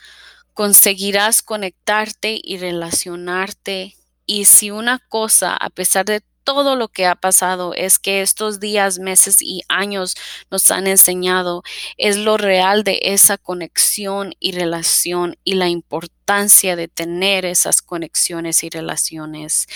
conseguirás 0.54 1.42
conectarte 1.42 2.40
y 2.44 2.58
relacionarte. 2.58 3.96
Y 4.26 4.46
si 4.46 4.72
una 4.72 5.00
cosa, 5.00 5.56
a 5.56 5.70
pesar 5.70 6.06
de 6.06 6.22
todo 6.44 6.76
lo 6.76 6.88
que 6.88 7.06
ha 7.06 7.16
pasado, 7.16 7.74
es 7.74 8.00
que 8.00 8.22
estos 8.22 8.60
días, 8.60 9.00
meses 9.00 9.42
y 9.42 9.62
años 9.70 10.16
nos 10.50 10.72
han 10.72 10.88
enseñado, 10.88 11.64
es 11.98 12.18
lo 12.18 12.38
real 12.38 12.84
de 12.84 13.00
esa 13.04 13.38
conexión 13.38 14.34
y 14.40 14.52
relación 14.52 15.38
y 15.44 15.54
la 15.54 15.70
importancia 15.70 16.76
de 16.76 16.88
tener 16.88 17.46
esas 17.46 17.82
conexiones 17.82 18.64
y 18.64 18.70
relaciones 18.70 19.68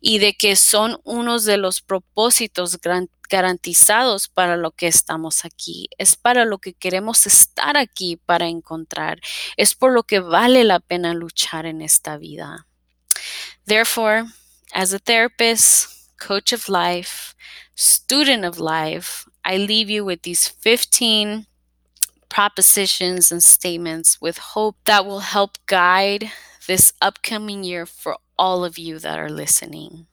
y 0.00 0.18
de 0.18 0.34
que 0.34 0.56
son 0.56 1.00
unos 1.04 1.44
de 1.44 1.56
los 1.56 1.80
propósitos 1.80 2.78
garantizados 3.28 4.28
para 4.28 4.56
lo 4.56 4.72
que 4.72 4.88
estamos 4.88 5.44
aquí, 5.44 5.88
es 5.96 6.16
para 6.16 6.44
lo 6.44 6.58
que 6.58 6.74
queremos 6.74 7.26
estar 7.26 7.76
aquí 7.76 8.16
para 8.16 8.46
encontrar, 8.46 9.20
es 9.56 9.74
por 9.74 9.92
lo 9.92 10.02
que 10.02 10.20
vale 10.20 10.64
la 10.64 10.80
pena 10.80 11.14
luchar 11.14 11.66
en 11.66 11.80
esta 11.80 12.18
vida. 12.18 12.66
Therefore, 13.64 14.24
as 14.72 14.92
a 14.92 14.98
therapist, 14.98 16.01
coach 16.22 16.52
of 16.52 16.68
life, 16.68 17.34
student 17.74 18.44
of 18.44 18.60
life, 18.60 19.28
I 19.44 19.56
leave 19.56 19.90
you 19.90 20.04
with 20.04 20.22
these 20.22 20.46
15 20.46 21.46
propositions 22.28 23.32
and 23.32 23.42
statements 23.42 24.20
with 24.20 24.38
hope 24.54 24.76
that 24.84 25.04
will 25.04 25.20
help 25.20 25.58
guide 25.66 26.30
this 26.68 26.92
upcoming 27.02 27.64
year 27.64 27.86
for 27.86 28.16
all 28.38 28.64
of 28.64 28.78
you 28.78 29.00
that 29.00 29.18
are 29.18 29.28
listening. 29.28 30.06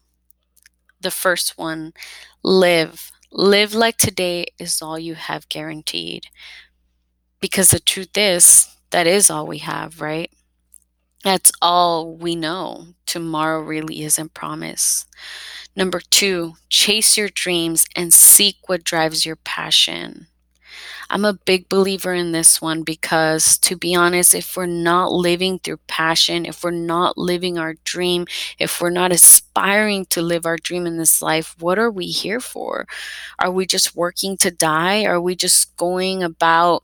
The 1.00 1.12
first 1.12 1.58
one 1.58 1.94
live. 2.44 3.12
Live 3.32 3.76
like 3.76 3.98
today 3.98 4.48
is 4.58 4.82
all 4.82 4.98
you 4.98 5.14
have 5.14 5.48
guaranteed. 5.50 6.26
Because 7.40 7.70
the 7.70 7.80
truth 7.80 8.18
is, 8.18 8.68
that 8.92 9.08
is 9.08 9.30
all 9.30 9.46
we 9.46 9.60
have, 9.60 10.02
right? 10.02 10.32
That's 11.24 11.52
all 11.62 12.16
we 12.16 12.36
know. 12.36 12.88
Tomorrow 13.06 13.62
really 13.62 14.04
isn't 14.04 14.34
promised. 14.34 15.06
Number 15.76 16.00
two, 16.00 16.56
chase 16.70 17.18
your 17.18 17.30
dreams 17.30 17.86
and 17.96 18.14
seek 18.14 18.58
what 18.68 18.84
drives 18.84 19.26
your 19.26 19.36
passion. 19.38 20.28
I'm 21.10 21.26
a 21.26 21.34
big 21.34 21.70
believer 21.70 22.14
in 22.14 22.34
this 22.34 22.62
one 22.62 22.84
because, 22.84 23.58
to 23.60 23.76
be 23.78 23.96
honest, 23.96 24.36
if 24.36 24.58
we're 24.58 24.66
not 24.68 25.12
living 25.12 25.60
through 25.60 25.80
passion, 25.88 26.46
if 26.46 26.64
we're 26.64 26.72
not 26.72 27.18
living 27.18 27.58
our 27.58 27.76
dream, 27.84 28.28
if 28.60 28.82
we're 28.82 28.90
not 28.92 29.12
aspiring 29.12 30.06
to 30.08 30.22
live 30.22 30.46
our 30.46 30.58
dream 30.58 30.86
in 30.88 30.98
this 30.98 31.22
life, 31.22 31.56
what 31.60 31.80
are 31.80 31.92
we 31.92 32.08
here 32.08 32.40
for? 32.40 32.88
Are 33.40 33.52
we 33.52 33.66
just 33.66 33.96
working 33.96 34.38
to 34.38 34.52
die? 34.52 35.06
Are 35.06 35.22
we 35.22 35.36
just 35.36 35.76
going 35.78 36.24
about 36.24 36.84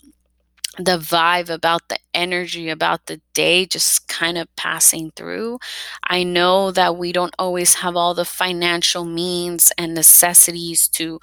the 0.77 0.97
vibe 0.97 1.49
about 1.49 1.87
the 1.89 1.97
energy 2.13 2.69
about 2.69 3.05
the 3.05 3.21
day 3.33 3.65
just 3.65 4.07
kind 4.07 4.37
of 4.37 4.53
passing 4.57 5.11
through. 5.15 5.59
I 6.07 6.23
know 6.23 6.71
that 6.71 6.97
we 6.97 7.11
don't 7.13 7.33
always 7.39 7.75
have 7.75 7.95
all 7.95 8.13
the 8.13 8.25
financial 8.25 9.05
means 9.05 9.71
and 9.77 9.93
necessities 9.93 10.87
to 10.89 11.19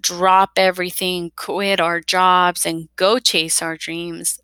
drop 0.00 0.52
everything, 0.58 1.32
quit 1.36 1.80
our 1.80 2.00
jobs, 2.00 2.66
and 2.66 2.88
go 2.96 3.20
chase 3.20 3.62
our 3.62 3.76
dreams. 3.78 4.40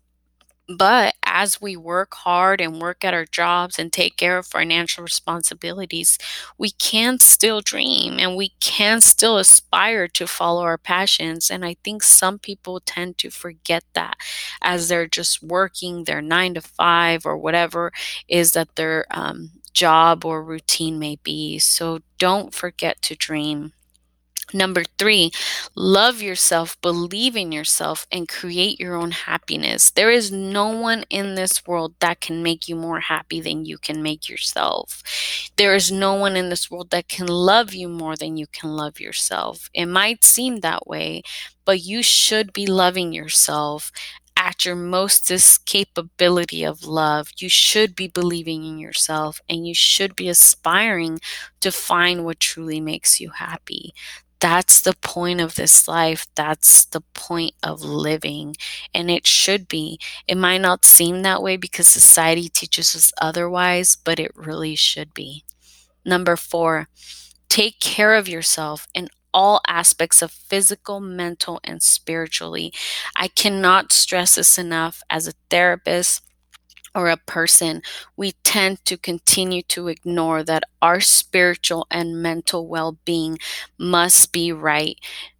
But 0.77 1.15
as 1.25 1.59
we 1.59 1.75
work 1.75 2.13
hard 2.13 2.61
and 2.61 2.79
work 2.79 3.03
at 3.03 3.13
our 3.13 3.25
jobs 3.25 3.79
and 3.79 3.91
take 3.91 4.17
care 4.17 4.37
of 4.37 4.45
financial 4.45 5.03
responsibilities, 5.03 6.19
we 6.59 6.69
can 6.71 7.17
still 7.19 7.61
dream 7.61 8.19
and 8.19 8.35
we 8.35 8.49
can 8.59 9.01
still 9.01 9.37
aspire 9.37 10.07
to 10.09 10.27
follow 10.27 10.61
our 10.61 10.77
passions. 10.77 11.49
And 11.49 11.65
I 11.65 11.75
think 11.83 12.03
some 12.03 12.37
people 12.37 12.79
tend 12.81 13.17
to 13.19 13.31
forget 13.31 13.83
that 13.93 14.17
as 14.61 14.89
they're 14.89 15.07
just 15.07 15.41
working 15.41 16.03
their 16.03 16.21
nine 16.21 16.53
to 16.53 16.61
five 16.61 17.25
or 17.25 17.35
whatever 17.35 17.91
is 18.27 18.51
that 18.51 18.75
their 18.75 19.05
um, 19.09 19.49
job 19.73 20.23
or 20.23 20.43
routine 20.43 20.99
may 20.99 21.15
be. 21.23 21.57
So 21.57 21.99
don't 22.19 22.53
forget 22.53 23.01
to 23.03 23.15
dream. 23.15 23.73
Number 24.53 24.83
three, 24.97 25.31
love 25.75 26.21
yourself, 26.21 26.79
believe 26.81 27.35
in 27.35 27.51
yourself, 27.51 28.07
and 28.11 28.27
create 28.27 28.79
your 28.79 28.95
own 28.95 29.11
happiness. 29.11 29.91
There 29.91 30.09
is 30.11 30.31
no 30.31 30.69
one 30.69 31.03
in 31.09 31.35
this 31.35 31.65
world 31.67 31.93
that 31.99 32.19
can 32.21 32.41
make 32.41 32.67
you 32.67 32.75
more 32.75 32.99
happy 32.99 33.41
than 33.41 33.65
you 33.65 33.77
can 33.77 34.01
make 34.01 34.27
yourself. 34.27 35.03
There 35.55 35.75
is 35.75 35.91
no 35.91 36.15
one 36.15 36.35
in 36.35 36.49
this 36.49 36.71
world 36.71 36.89
that 36.89 37.07
can 37.07 37.27
love 37.27 37.73
you 37.73 37.87
more 37.87 38.15
than 38.15 38.37
you 38.37 38.47
can 38.47 38.71
love 38.71 38.99
yourself. 38.99 39.69
It 39.73 39.85
might 39.85 40.25
seem 40.25 40.61
that 40.61 40.87
way, 40.87 41.21
but 41.65 41.83
you 41.83 42.01
should 42.01 42.51
be 42.51 42.65
loving 42.65 43.13
yourself 43.13 43.91
at 44.35 44.63
your 44.65 44.75
mostest 44.75 45.65
capability 45.65 46.63
of 46.63 46.85
love. 46.85 47.29
You 47.37 47.49
should 47.49 47.93
be 47.93 48.07
believing 48.07 48.63
in 48.63 48.79
yourself 48.79 49.41
and 49.49 49.67
you 49.67 49.75
should 49.75 50.15
be 50.15 50.29
aspiring 50.29 51.19
to 51.59 51.71
find 51.71 52.23
what 52.23 52.39
truly 52.39 52.79
makes 52.79 53.19
you 53.19 53.31
happy. 53.31 53.93
That's 54.39 54.81
the 54.81 54.95
point 55.01 55.41
of 55.41 55.55
this 55.55 55.87
life. 55.87 56.27
That's 56.35 56.85
the 56.85 57.01
point 57.13 57.55
of 57.61 57.81
living. 57.81 58.55
And 58.93 59.11
it 59.11 59.27
should 59.27 59.67
be. 59.67 59.99
It 60.27 60.37
might 60.37 60.61
not 60.61 60.85
seem 60.85 61.21
that 61.21 61.43
way 61.43 61.57
because 61.57 61.87
society 61.87 62.49
teaches 62.49 62.95
us 62.95 63.11
otherwise, 63.21 63.95
but 63.95 64.19
it 64.19 64.31
really 64.35 64.75
should 64.75 65.13
be. 65.13 65.43
Number 66.05 66.35
four, 66.35 66.87
take 67.49 67.79
care 67.79 68.15
of 68.15 68.29
yourself 68.29 68.87
in 68.93 69.09
all 69.33 69.61
aspects 69.67 70.21
of 70.21 70.31
physical, 70.31 70.99
mental, 70.99 71.59
and 71.63 71.83
spiritually. 71.83 72.73
I 73.15 73.27
cannot 73.27 73.91
stress 73.91 74.35
this 74.35 74.57
enough 74.57 75.01
as 75.09 75.27
a 75.27 75.33
therapist 75.49 76.23
or 76.95 77.09
a 77.09 77.17
person, 77.17 77.81
we 78.17 78.33
tend 78.43 78.83
to 78.85 78.97
continue 78.97 79.61
to 79.63 79.87
ignore 79.87 80.43
that 80.43 80.63
our 80.81 80.99
spiritual 80.99 81.87
and 81.91 82.21
mental 82.21 82.67
well 82.67 82.97
being 83.05 83.37
must 83.77 84.31
be 84.31 84.51
right. 84.51 84.97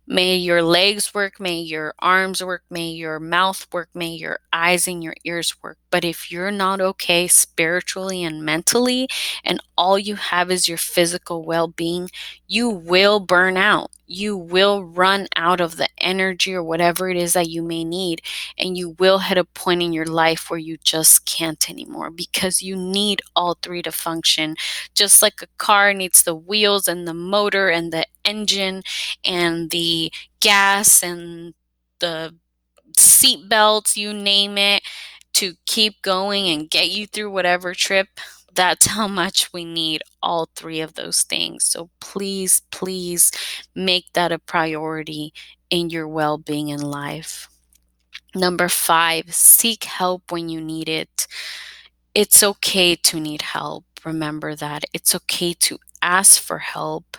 May 0.07 0.37
your 0.37 0.63
legs 0.63 1.13
work, 1.13 1.39
may 1.39 1.59
your 1.59 1.93
arms 1.99 2.43
work, 2.43 2.63
may 2.71 2.89
your 2.89 3.19
mouth 3.19 3.67
work, 3.71 3.89
may 3.93 4.09
your 4.09 4.39
eyes 4.51 4.87
and 4.87 5.03
your 5.03 5.13
ears 5.23 5.61
work. 5.61 5.77
But 5.91 6.03
if 6.03 6.31
you're 6.31 6.49
not 6.51 6.81
okay 6.81 7.27
spiritually 7.27 8.23
and 8.23 8.43
mentally, 8.43 9.07
and 9.43 9.61
all 9.77 9.99
you 9.99 10.15
have 10.15 10.49
is 10.49 10.67
your 10.67 10.79
physical 10.79 11.43
well 11.43 11.67
being, 11.67 12.09
you 12.47 12.69
will 12.69 13.19
burn 13.19 13.55
out. 13.55 13.91
You 14.09 14.35
will 14.35 14.83
run 14.83 15.27
out 15.35 15.61
of 15.61 15.77
the 15.77 15.87
energy 15.99 16.53
or 16.53 16.63
whatever 16.63 17.09
it 17.09 17.17
is 17.17 17.33
that 17.33 17.49
you 17.49 17.61
may 17.61 17.83
need. 17.83 18.21
And 18.57 18.75
you 18.77 18.91
will 18.99 19.19
hit 19.19 19.37
a 19.37 19.43
point 19.45 19.83
in 19.83 19.93
your 19.93 20.05
life 20.05 20.49
where 20.49 20.59
you 20.59 20.77
just 20.83 21.25
can't 21.25 21.69
anymore 21.69 22.09
because 22.09 22.61
you 22.61 22.75
need 22.75 23.21
all 23.35 23.57
three 23.61 23.83
to 23.83 23.91
function. 23.91 24.55
Just 24.95 25.21
like 25.21 25.41
a 25.41 25.47
car 25.57 25.93
needs 25.93 26.23
the 26.23 26.35
wheels 26.35 26.87
and 26.87 27.07
the 27.07 27.13
motor 27.13 27.69
and 27.69 27.93
the 27.93 28.05
engine 28.25 28.83
and 29.23 29.69
the 29.71 30.11
gas 30.39 31.03
and 31.03 31.53
the 31.99 32.35
seat 32.97 33.49
belts, 33.49 33.97
you 33.97 34.13
name 34.13 34.57
it, 34.57 34.83
to 35.33 35.53
keep 35.65 36.01
going 36.01 36.47
and 36.49 36.69
get 36.69 36.89
you 36.89 37.07
through 37.07 37.31
whatever 37.31 37.73
trip. 37.73 38.07
That's 38.59 38.87
how 38.87 39.07
much 39.07 39.53
we 39.53 39.63
need 39.63 40.01
all 40.21 40.49
three 40.53 40.81
of 40.81 40.95
those 40.95 41.23
things. 41.23 41.63
So 41.63 41.89
please, 42.01 42.61
please 42.71 43.31
make 43.73 44.11
that 44.13 44.33
a 44.33 44.37
priority 44.39 45.33
in 45.69 45.89
your 45.89 46.09
well 46.09 46.37
being 46.37 46.67
in 46.67 46.81
life. 46.81 47.47
Number 48.35 48.67
five, 48.67 49.33
seek 49.33 49.85
help 49.85 50.29
when 50.33 50.49
you 50.49 50.59
need 50.59 50.89
it. 50.89 51.25
It's 52.13 52.43
okay 52.43 52.95
to 52.97 53.19
need 53.21 53.43
help. 53.43 53.85
Remember 54.03 54.55
that. 54.55 54.83
It's 54.93 55.15
okay 55.15 55.53
to 55.53 55.79
ask 56.01 56.41
for 56.41 56.59
help 56.59 57.15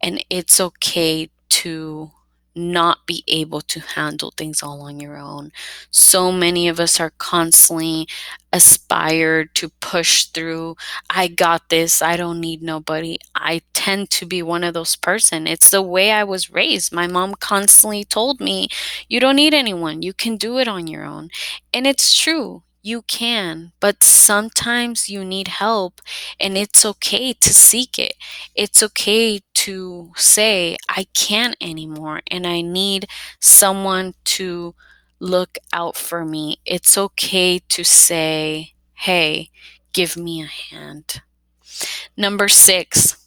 and 0.00 0.24
it's 0.30 0.60
okay 0.60 1.30
to 1.50 2.12
not 2.58 3.06
be 3.06 3.24
able 3.28 3.60
to 3.62 3.80
handle 3.80 4.32
things 4.36 4.62
all 4.62 4.82
on 4.82 5.00
your 5.00 5.16
own. 5.16 5.52
So 5.90 6.32
many 6.32 6.68
of 6.68 6.80
us 6.80 7.00
are 7.00 7.12
constantly 7.18 8.08
aspired 8.52 9.54
to 9.54 9.68
push 9.80 10.24
through. 10.26 10.76
I 11.10 11.28
got 11.28 11.68
this. 11.68 12.02
I 12.02 12.16
don't 12.16 12.40
need 12.40 12.62
nobody. 12.62 13.18
I 13.34 13.62
tend 13.74 14.10
to 14.12 14.26
be 14.26 14.42
one 14.42 14.64
of 14.64 14.74
those 14.74 14.96
person. 14.96 15.46
It's 15.46 15.70
the 15.70 15.82
way 15.82 16.10
I 16.12 16.24
was 16.24 16.50
raised. 16.50 16.92
My 16.92 17.06
mom 17.06 17.34
constantly 17.34 18.04
told 18.04 18.40
me, 18.40 18.68
"You 19.08 19.20
don't 19.20 19.36
need 19.36 19.54
anyone. 19.54 20.02
You 20.02 20.12
can 20.12 20.36
do 20.36 20.58
it 20.58 20.68
on 20.68 20.86
your 20.86 21.04
own." 21.04 21.30
And 21.72 21.86
it's 21.86 22.12
true. 22.14 22.62
You 22.88 23.02
can, 23.02 23.72
but 23.80 24.02
sometimes 24.02 25.10
you 25.10 25.22
need 25.22 25.48
help 25.48 26.00
and 26.40 26.56
it's 26.56 26.86
okay 26.86 27.34
to 27.34 27.52
seek 27.52 27.98
it. 27.98 28.14
It's 28.54 28.82
okay 28.82 29.40
to 29.66 30.12
say, 30.16 30.78
I 30.88 31.04
can't 31.12 31.54
anymore 31.60 32.22
and 32.30 32.46
I 32.46 32.62
need 32.62 33.06
someone 33.40 34.14
to 34.36 34.74
look 35.20 35.58
out 35.70 35.96
for 35.96 36.24
me. 36.24 36.60
It's 36.64 36.96
okay 36.96 37.58
to 37.58 37.84
say, 37.84 38.72
hey, 38.94 39.50
give 39.92 40.16
me 40.16 40.40
a 40.40 40.46
hand. 40.46 41.20
Number 42.16 42.48
six, 42.48 43.17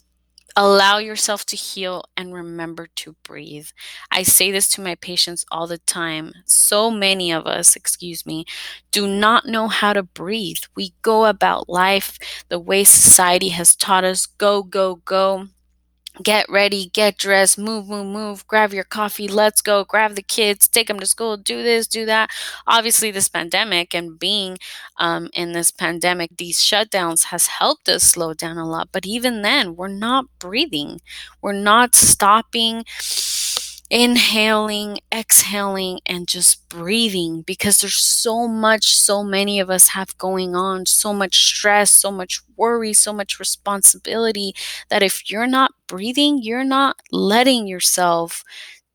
Allow 0.56 0.98
yourself 0.98 1.46
to 1.48 1.56
heal 1.56 2.04
and 2.18 2.34
remember 2.34 2.88
to 2.98 3.16
breathe. 3.24 3.68
I 4.12 4.24
say 4.24 4.52
this 4.52 4.70
to 4.72 4.82
my 4.82 4.96
patients 4.96 5.46
all 5.52 5.66
the 5.68 5.78
time. 5.78 6.34
So 6.46 6.92
many 6.92 7.32
of 7.32 7.46
us, 7.48 7.76
excuse 7.76 8.26
me, 8.26 8.46
do 8.92 9.08
not 9.08 9.46
know 9.46 9.68
how 9.70 9.94
to 9.94 10.04
breathe. 10.04 10.58
We 10.76 10.94
go 11.02 11.26
about 11.26 11.70
life 11.70 12.18
the 12.50 12.60
way 12.60 12.84
society 12.84 13.50
has 13.50 13.76
taught 13.76 14.04
us 14.04 14.26
go, 14.26 14.62
go, 14.64 14.96
go 15.06 15.48
get 16.24 16.46
ready, 16.50 16.90
get 16.94 17.18
dressed, 17.18 17.58
move, 17.58 17.88
move, 17.88 18.06
move, 18.08 18.46
grab 18.48 18.74
your 18.74 18.84
coffee, 18.84 19.28
let's 19.28 19.62
go, 19.62 19.84
grab 19.86 20.16
the 20.16 20.22
kids, 20.22 20.68
take 20.68 20.88
them 20.88 21.00
to 21.00 21.06
school, 21.06 21.38
do 21.38 21.64
this, 21.64 21.88
do 21.88 22.06
that. 22.06 22.30
Obviously, 22.68 23.12
this 23.12 23.30
pandemic 23.30 23.94
and 23.94 24.20
being 24.20 24.58
um, 24.98 25.30
in 25.34 25.54
this 25.54 25.72
pandemic, 25.72 26.32
these 26.38 26.60
shutdowns 26.60 27.26
has 27.26 27.48
helped 27.48 27.88
us 27.88 28.04
slow 28.04 28.34
down 28.34 28.58
a 28.58 28.68
lot. 28.68 28.90
But 28.92 29.06
even 29.06 29.42
then, 29.42 29.76
we're 29.76 29.88
not 29.88 30.26
breathing, 30.40 31.00
we're 31.42 31.54
not 31.54 31.96
stopping 31.96 32.84
inhaling, 33.92 35.00
exhaling, 35.14 36.00
and 36.08 36.28
just 36.28 36.70
breathing 36.70 37.44
because 37.44 37.82
there's 37.82 37.96
so 38.00 38.48
much, 38.48 38.96
so 38.98 39.24
many 39.24 39.60
of 39.60 39.70
us 39.70 39.90
have 39.90 40.18
going 40.18 40.56
on, 40.56 40.88
so 40.88 41.14
much 41.14 41.46
stress, 41.48 41.92
so 41.92 42.12
much 42.12 42.42
worry, 42.58 42.94
so 42.94 43.14
much 43.14 43.40
responsibility 43.40 44.54
that 44.90 45.04
if 45.04 45.30
you're 45.30 45.48
not 45.48 45.74
breathing, 45.88 46.40
you're 46.42 46.64
not 46.64 46.98
letting 47.12 47.68
yourself 47.68 48.44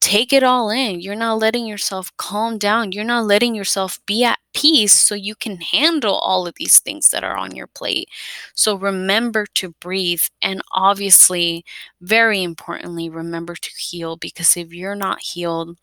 take 0.00 0.32
it 0.32 0.42
all 0.42 0.70
in. 0.70 1.00
You're 1.00 1.14
not 1.16 1.38
letting 1.38 1.66
yourself 1.66 2.12
calm 2.16 2.58
down. 2.58 2.92
You're 2.92 3.04
not 3.04 3.26
letting 3.26 3.54
yourself 3.54 3.98
be 4.06 4.24
at 4.24 4.38
peace 4.54 4.92
so 4.92 5.14
you 5.14 5.34
can 5.34 5.56
handle 5.60 6.14
all 6.16 6.46
of 6.46 6.54
these 6.56 6.78
things 6.80 7.08
that 7.10 7.24
are 7.24 7.36
on 7.36 7.54
your 7.56 7.66
plate. 7.66 8.08
So 8.54 8.76
remember 8.76 9.46
to 9.54 9.70
breathe. 9.80 10.22
And 10.42 10.62
obviously, 10.72 11.64
very 12.00 12.42
importantly, 12.42 13.08
remember 13.08 13.54
to 13.56 13.70
heal 13.78 14.16
because 14.16 14.56
if 14.56 14.72
you're 14.72 14.94
not 14.96 15.20
healed, 15.20 15.76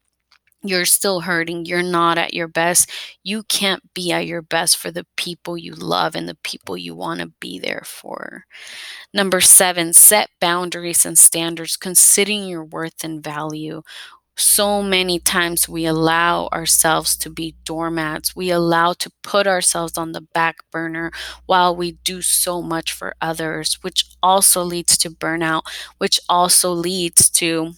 you're 0.64 0.86
still 0.86 1.22
hurting, 1.22 1.66
you're 1.66 1.84
not 1.84 2.18
at 2.18 2.34
your 2.34 2.48
best, 2.48 2.90
you 3.24 3.44
can't 3.44 3.94
be 3.94 4.12
at 4.12 4.26
your 4.26 4.42
best 4.42 4.78
for 4.78 4.92
the 4.92 5.06
people 5.18 5.58
you 5.58 5.74
love 5.74 6.16
and 6.16 6.28
the 6.28 6.38
people 6.44 6.78
you 6.78 6.96
want 6.96 7.20
to 7.20 7.28
be 7.40 7.60
there 7.60 7.84
for. 7.86 8.46
Number 9.14 9.42
seven, 9.42 9.94
set 9.94 10.30
boundaries 10.40 11.06
and 11.06 11.18
standards, 11.18 11.78
considering 11.78 12.46
your 12.48 12.64
worth 12.64 13.04
and 13.04 13.24
value. 13.24 13.84
So 14.38 14.82
many 14.84 15.20
times 15.20 15.70
we 15.70 15.86
allow 15.86 16.48
ourselves 16.54 17.16
to 17.18 17.30
be 17.30 17.56
doormats. 17.66 18.36
We 18.36 18.52
allow 18.52 18.94
to 18.94 19.12
put 19.24 19.48
ourselves 19.48 19.98
on 19.98 20.12
the 20.14 20.22
back 20.22 20.58
burner 20.72 21.12
while 21.46 21.76
we 21.76 21.94
do 22.04 22.22
so 22.22 22.62
much 22.62 22.92
for 22.94 23.16
others, 23.22 23.78
which 23.82 24.06
also 24.24 24.64
leads 24.64 24.98
to 25.00 25.12
burnout, 25.12 25.64
which 26.00 26.20
also 26.30 26.72
leads 26.74 27.30
to 27.32 27.74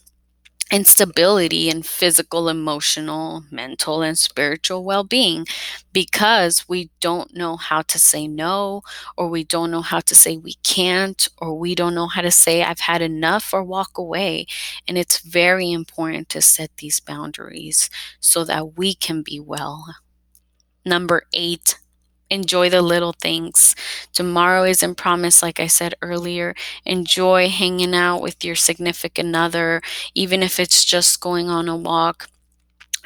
instability 0.71 1.69
in 1.69 1.84
physical, 1.84 2.49
emotional, 2.49 3.43
mental, 3.51 4.01
and 4.01 4.17
spiritual 4.17 4.84
well 4.84 5.04
being 5.04 5.45
because 5.93 6.67
we 6.67 6.89
don't 6.99 7.36
know 7.36 7.56
how 7.56 7.82
to 7.84 7.99
say 7.99 8.28
no, 8.28 8.82
or 9.17 9.30
we 9.30 9.43
don't 9.43 9.71
know 9.71 9.82
how 9.82 9.99
to 10.01 10.15
say 10.15 10.38
we 10.38 10.54
can't, 10.63 11.28
or 11.38 11.58
we 11.58 11.75
don't 11.75 11.95
know 11.95 12.08
how 12.08 12.21
to 12.21 12.32
say 12.32 12.63
I've 12.63 12.80
had 12.80 13.01
enough 13.01 13.54
or 13.54 13.63
walk 13.63 13.97
away. 13.97 14.47
And 14.88 14.97
it's 14.97 15.19
very 15.19 15.71
important 15.71 16.30
to 16.30 16.41
set 16.41 16.71
these 16.78 16.99
boundaries 16.99 17.89
so 18.19 18.43
that 18.45 18.78
we 18.78 18.95
can 18.95 19.21
be 19.21 19.39
well. 19.39 19.95
Number 20.86 21.23
eight, 21.34 21.80
enjoy 22.29 22.69
the 22.69 22.81
little 22.81 23.13
things. 23.13 23.75
Tomorrow 24.13 24.63
isn't 24.65 24.95
promised, 24.95 25.41
like 25.41 25.59
I 25.59 25.67
said 25.67 25.95
earlier. 26.01 26.55
Enjoy 26.85 27.49
hanging 27.49 27.95
out 27.95 28.21
with 28.21 28.43
your 28.43 28.55
significant 28.55 29.35
other, 29.35 29.81
even 30.13 30.43
if 30.43 30.59
it's 30.59 30.83
just 30.85 31.19
going 31.21 31.49
on 31.49 31.67
a 31.69 31.75
walk. 31.77 32.27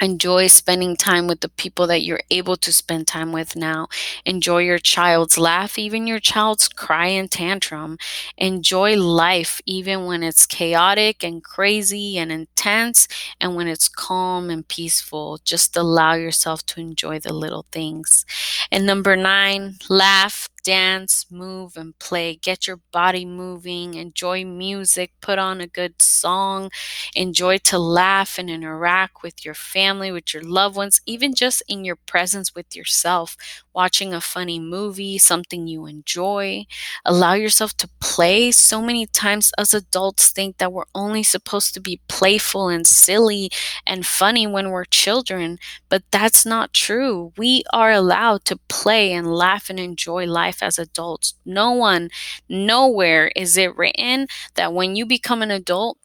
Enjoy 0.00 0.46
spending 0.46 0.96
time 0.96 1.26
with 1.26 1.40
the 1.40 1.48
people 1.48 1.86
that 1.88 2.02
you're 2.02 2.22
able 2.30 2.56
to 2.56 2.72
spend 2.72 3.06
time 3.06 3.32
with 3.32 3.54
now. 3.54 3.88
Enjoy 4.24 4.58
your 4.58 4.78
child's 4.78 5.36
laugh, 5.38 5.78
even 5.78 6.06
your 6.06 6.20
child's 6.20 6.68
cry 6.68 7.06
and 7.08 7.30
tantrum. 7.30 7.98
Enjoy 8.38 8.96
life, 8.96 9.60
even 9.66 10.06
when 10.06 10.22
it's 10.22 10.46
chaotic 10.46 11.22
and 11.22 11.44
crazy 11.44 12.16
and 12.18 12.32
intense, 12.32 13.08
and 13.40 13.54
when 13.54 13.68
it's 13.68 13.88
calm 13.88 14.50
and 14.50 14.66
peaceful. 14.66 15.38
Just 15.44 15.76
allow 15.76 16.14
yourself 16.14 16.64
to 16.66 16.80
enjoy 16.80 17.18
the 17.18 17.32
little 17.32 17.66
things. 17.70 18.24
And 18.72 18.86
number 18.86 19.16
nine, 19.16 19.76
laugh, 19.88 20.48
dance, 20.62 21.26
move, 21.30 21.76
and 21.76 21.98
play. 21.98 22.36
Get 22.36 22.66
your 22.66 22.80
body 22.92 23.24
moving, 23.24 23.94
enjoy 23.94 24.44
music, 24.44 25.12
put 25.20 25.38
on 25.38 25.60
a 25.60 25.66
good 25.66 26.00
song, 26.02 26.70
enjoy 27.14 27.58
to 27.58 27.78
laugh 27.78 28.38
and 28.38 28.50
interact 28.50 29.22
with 29.22 29.44
your 29.44 29.54
family, 29.54 30.10
with 30.10 30.32
your 30.34 30.42
loved 30.42 30.76
ones, 30.76 31.00
even 31.06 31.34
just 31.34 31.62
in 31.68 31.84
your 31.84 31.96
presence 31.96 32.54
with 32.54 32.74
yourself, 32.76 33.36
watching 33.74 34.12
a 34.12 34.20
funny 34.20 34.58
movie, 34.58 35.18
something 35.18 35.66
you 35.66 35.86
enjoy. 35.86 36.66
Allow 37.04 37.34
yourself 37.34 37.76
to 37.78 37.88
play. 38.00 38.50
So 38.50 38.80
many 38.82 39.06
times, 39.06 39.52
us 39.58 39.74
adults 39.74 40.30
think 40.30 40.58
that 40.58 40.72
we're 40.72 40.84
only 40.94 41.22
supposed 41.22 41.74
to 41.74 41.80
be 41.80 42.00
playful 42.08 42.68
and 42.68 42.86
silly 42.86 43.50
and 43.86 44.06
funny 44.06 44.46
when 44.46 44.70
we're 44.70 44.84
children, 44.84 45.58
but 45.88 46.02
that's 46.10 46.44
not 46.46 46.72
true. 46.72 47.32
We 47.36 47.62
are 47.72 47.92
allowed 47.92 48.44
to 48.46 48.58
play 48.68 49.12
and 49.12 49.26
laugh 49.32 49.70
and 49.70 49.78
enjoy 49.78 50.26
life 50.26 50.62
as 50.62 50.78
adults. 50.78 51.34
No 51.44 51.70
one, 51.72 52.10
nowhere 52.48 53.30
is 53.36 53.56
it 53.56 53.76
written 53.76 54.26
that 54.54 54.72
when 54.72 54.96
you 54.96 55.06
become 55.06 55.42
an 55.42 55.50
adult, 55.50 55.98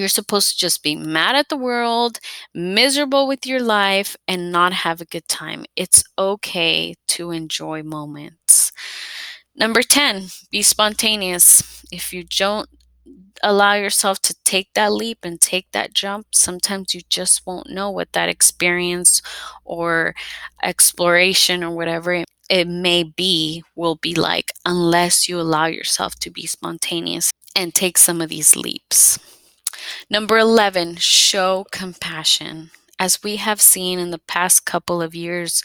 you're 0.00 0.08
supposed 0.08 0.52
to 0.52 0.58
just 0.58 0.82
be 0.82 0.96
mad 0.96 1.36
at 1.36 1.48
the 1.48 1.56
world, 1.56 2.18
miserable 2.54 3.26
with 3.26 3.46
your 3.46 3.60
life, 3.60 4.16
and 4.26 4.52
not 4.52 4.72
have 4.72 5.00
a 5.00 5.06
good 5.06 5.28
time. 5.28 5.64
It's 5.76 6.04
okay 6.18 6.94
to 7.08 7.30
enjoy 7.30 7.82
moments. 7.82 8.72
Number 9.54 9.82
10, 9.82 10.28
be 10.50 10.62
spontaneous. 10.62 11.84
If 11.92 12.12
you 12.12 12.24
don't 12.24 12.68
allow 13.42 13.74
yourself 13.74 14.20
to 14.22 14.34
take 14.44 14.68
that 14.74 14.92
leap 14.92 15.18
and 15.24 15.40
take 15.40 15.66
that 15.72 15.92
jump, 15.92 16.28
sometimes 16.32 16.94
you 16.94 17.00
just 17.08 17.46
won't 17.46 17.70
know 17.70 17.90
what 17.90 18.12
that 18.12 18.28
experience 18.28 19.20
or 19.64 20.14
exploration 20.62 21.62
or 21.62 21.70
whatever 21.74 22.24
it 22.50 22.68
may 22.68 23.02
be 23.02 23.62
will 23.74 23.96
be 23.96 24.14
like 24.14 24.52
unless 24.66 25.28
you 25.28 25.40
allow 25.40 25.66
yourself 25.66 26.14
to 26.16 26.30
be 26.30 26.46
spontaneous 26.46 27.32
and 27.56 27.74
take 27.74 27.98
some 27.98 28.20
of 28.20 28.28
these 28.28 28.56
leaps. 28.56 29.18
Number 30.12 30.36
11, 30.36 30.96
show 30.96 31.64
compassion. 31.72 32.70
As 32.98 33.22
we 33.22 33.36
have 33.36 33.62
seen 33.62 33.98
in 33.98 34.10
the 34.10 34.18
past 34.18 34.66
couple 34.66 35.00
of 35.00 35.14
years, 35.14 35.62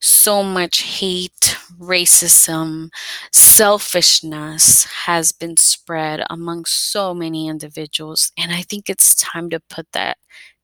so 0.00 0.42
much 0.42 0.80
hate, 0.80 1.58
racism, 1.78 2.88
selfishness 3.30 4.84
has 5.04 5.32
been 5.32 5.58
spread 5.58 6.24
among 6.30 6.64
so 6.64 7.12
many 7.12 7.46
individuals. 7.46 8.32
And 8.38 8.52
I 8.52 8.62
think 8.62 8.88
it's 8.88 9.14
time 9.14 9.50
to 9.50 9.60
put 9.60 9.92
that 9.92 10.16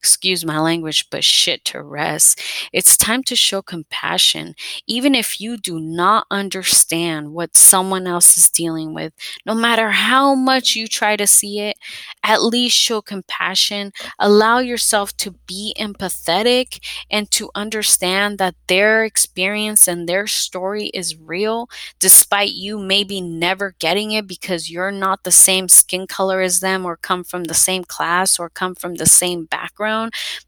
excuse 0.07 0.45
my 0.45 0.61
language, 0.61 1.11
but 1.11 1.25
shit 1.25 1.65
to 1.65 1.83
rest. 1.83 2.41
It's 2.73 2.97
time 2.97 3.25
to 3.25 3.35
show 3.35 3.61
compassion, 3.61 4.55
even 4.87 5.17
if 5.17 5.41
you 5.41 5.57
do 5.57 5.81
not 5.81 6.27
understand 6.31 7.33
what 7.33 7.57
someone 7.57 8.07
else 8.07 8.37
is 8.37 8.49
dealing 8.49 8.95
with. 8.95 9.13
No 9.45 9.53
matter 9.53 9.91
how 9.91 10.37
much 10.37 10.77
you 10.77 10.87
try 10.87 11.17
to 11.17 11.27
see 11.27 11.59
it, 11.59 11.77
at 12.23 12.45
least 12.45 12.77
show 12.77 13.03
compassion. 13.03 13.91
Allow 14.21 14.61
yourself 14.61 15.17
to 15.17 15.33
be 15.49 15.75
empathetic 15.77 16.79
and 17.11 17.29
to 17.33 17.51
understand 17.57 18.39
that 18.39 18.55
their 18.69 19.05
experience 19.05 19.89
and 19.89 20.09
their 20.09 20.29
story 20.29 20.87
is 20.95 21.17
real, 21.19 21.69
despite 21.99 22.53
you 22.53 22.79
maybe 22.79 23.21
never 23.21 23.75
getting 23.81 24.13
it 24.13 24.29
because 24.29 24.71
you're 24.71 24.93
not 24.93 25.25
the 25.25 25.33
same 25.33 25.69
skin 25.69 26.07
color 26.07 26.41
as 26.41 26.61
them 26.61 26.87
or 26.87 26.97
come 26.97 27.25
from 27.25 27.45
the 27.45 27.55
same 27.55 27.83
class 27.83 28.39
or 28.39 28.49
come 28.49 28.77
from 28.77 28.95
the 28.95 29.07
same 29.07 29.47
background 29.47 29.96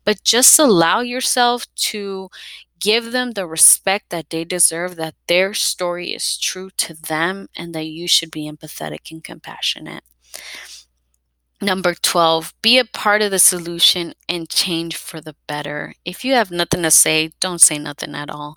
but 0.04 0.24
just 0.24 0.58
allow 0.58 1.00
yourself 1.00 1.66
to 1.90 2.28
give 2.80 3.12
them 3.12 3.32
the 3.32 3.46
respect 3.46 4.10
that 4.10 4.30
they 4.30 4.44
deserve, 4.44 4.96
that 4.96 5.14
their 5.26 5.54
story 5.54 6.12
is 6.12 6.38
true 6.38 6.70
to 6.76 6.94
them, 6.94 7.48
and 7.56 7.74
that 7.74 7.86
you 7.86 8.06
should 8.06 8.30
be 8.30 8.50
empathetic 8.50 9.10
and 9.10 9.24
compassionate. 9.24 10.04
Number 11.60 11.94
12, 11.94 12.54
be 12.62 12.78
a 12.78 12.84
part 12.84 13.20
of 13.20 13.32
the 13.32 13.40
solution 13.40 14.14
and 14.28 14.48
change 14.48 14.96
for 14.96 15.20
the 15.20 15.34
better. 15.48 15.94
If 16.04 16.24
you 16.24 16.34
have 16.34 16.52
nothing 16.52 16.84
to 16.84 16.90
say, 16.92 17.32
don't 17.40 17.60
say 17.60 17.78
nothing 17.78 18.14
at 18.14 18.30
all. 18.30 18.54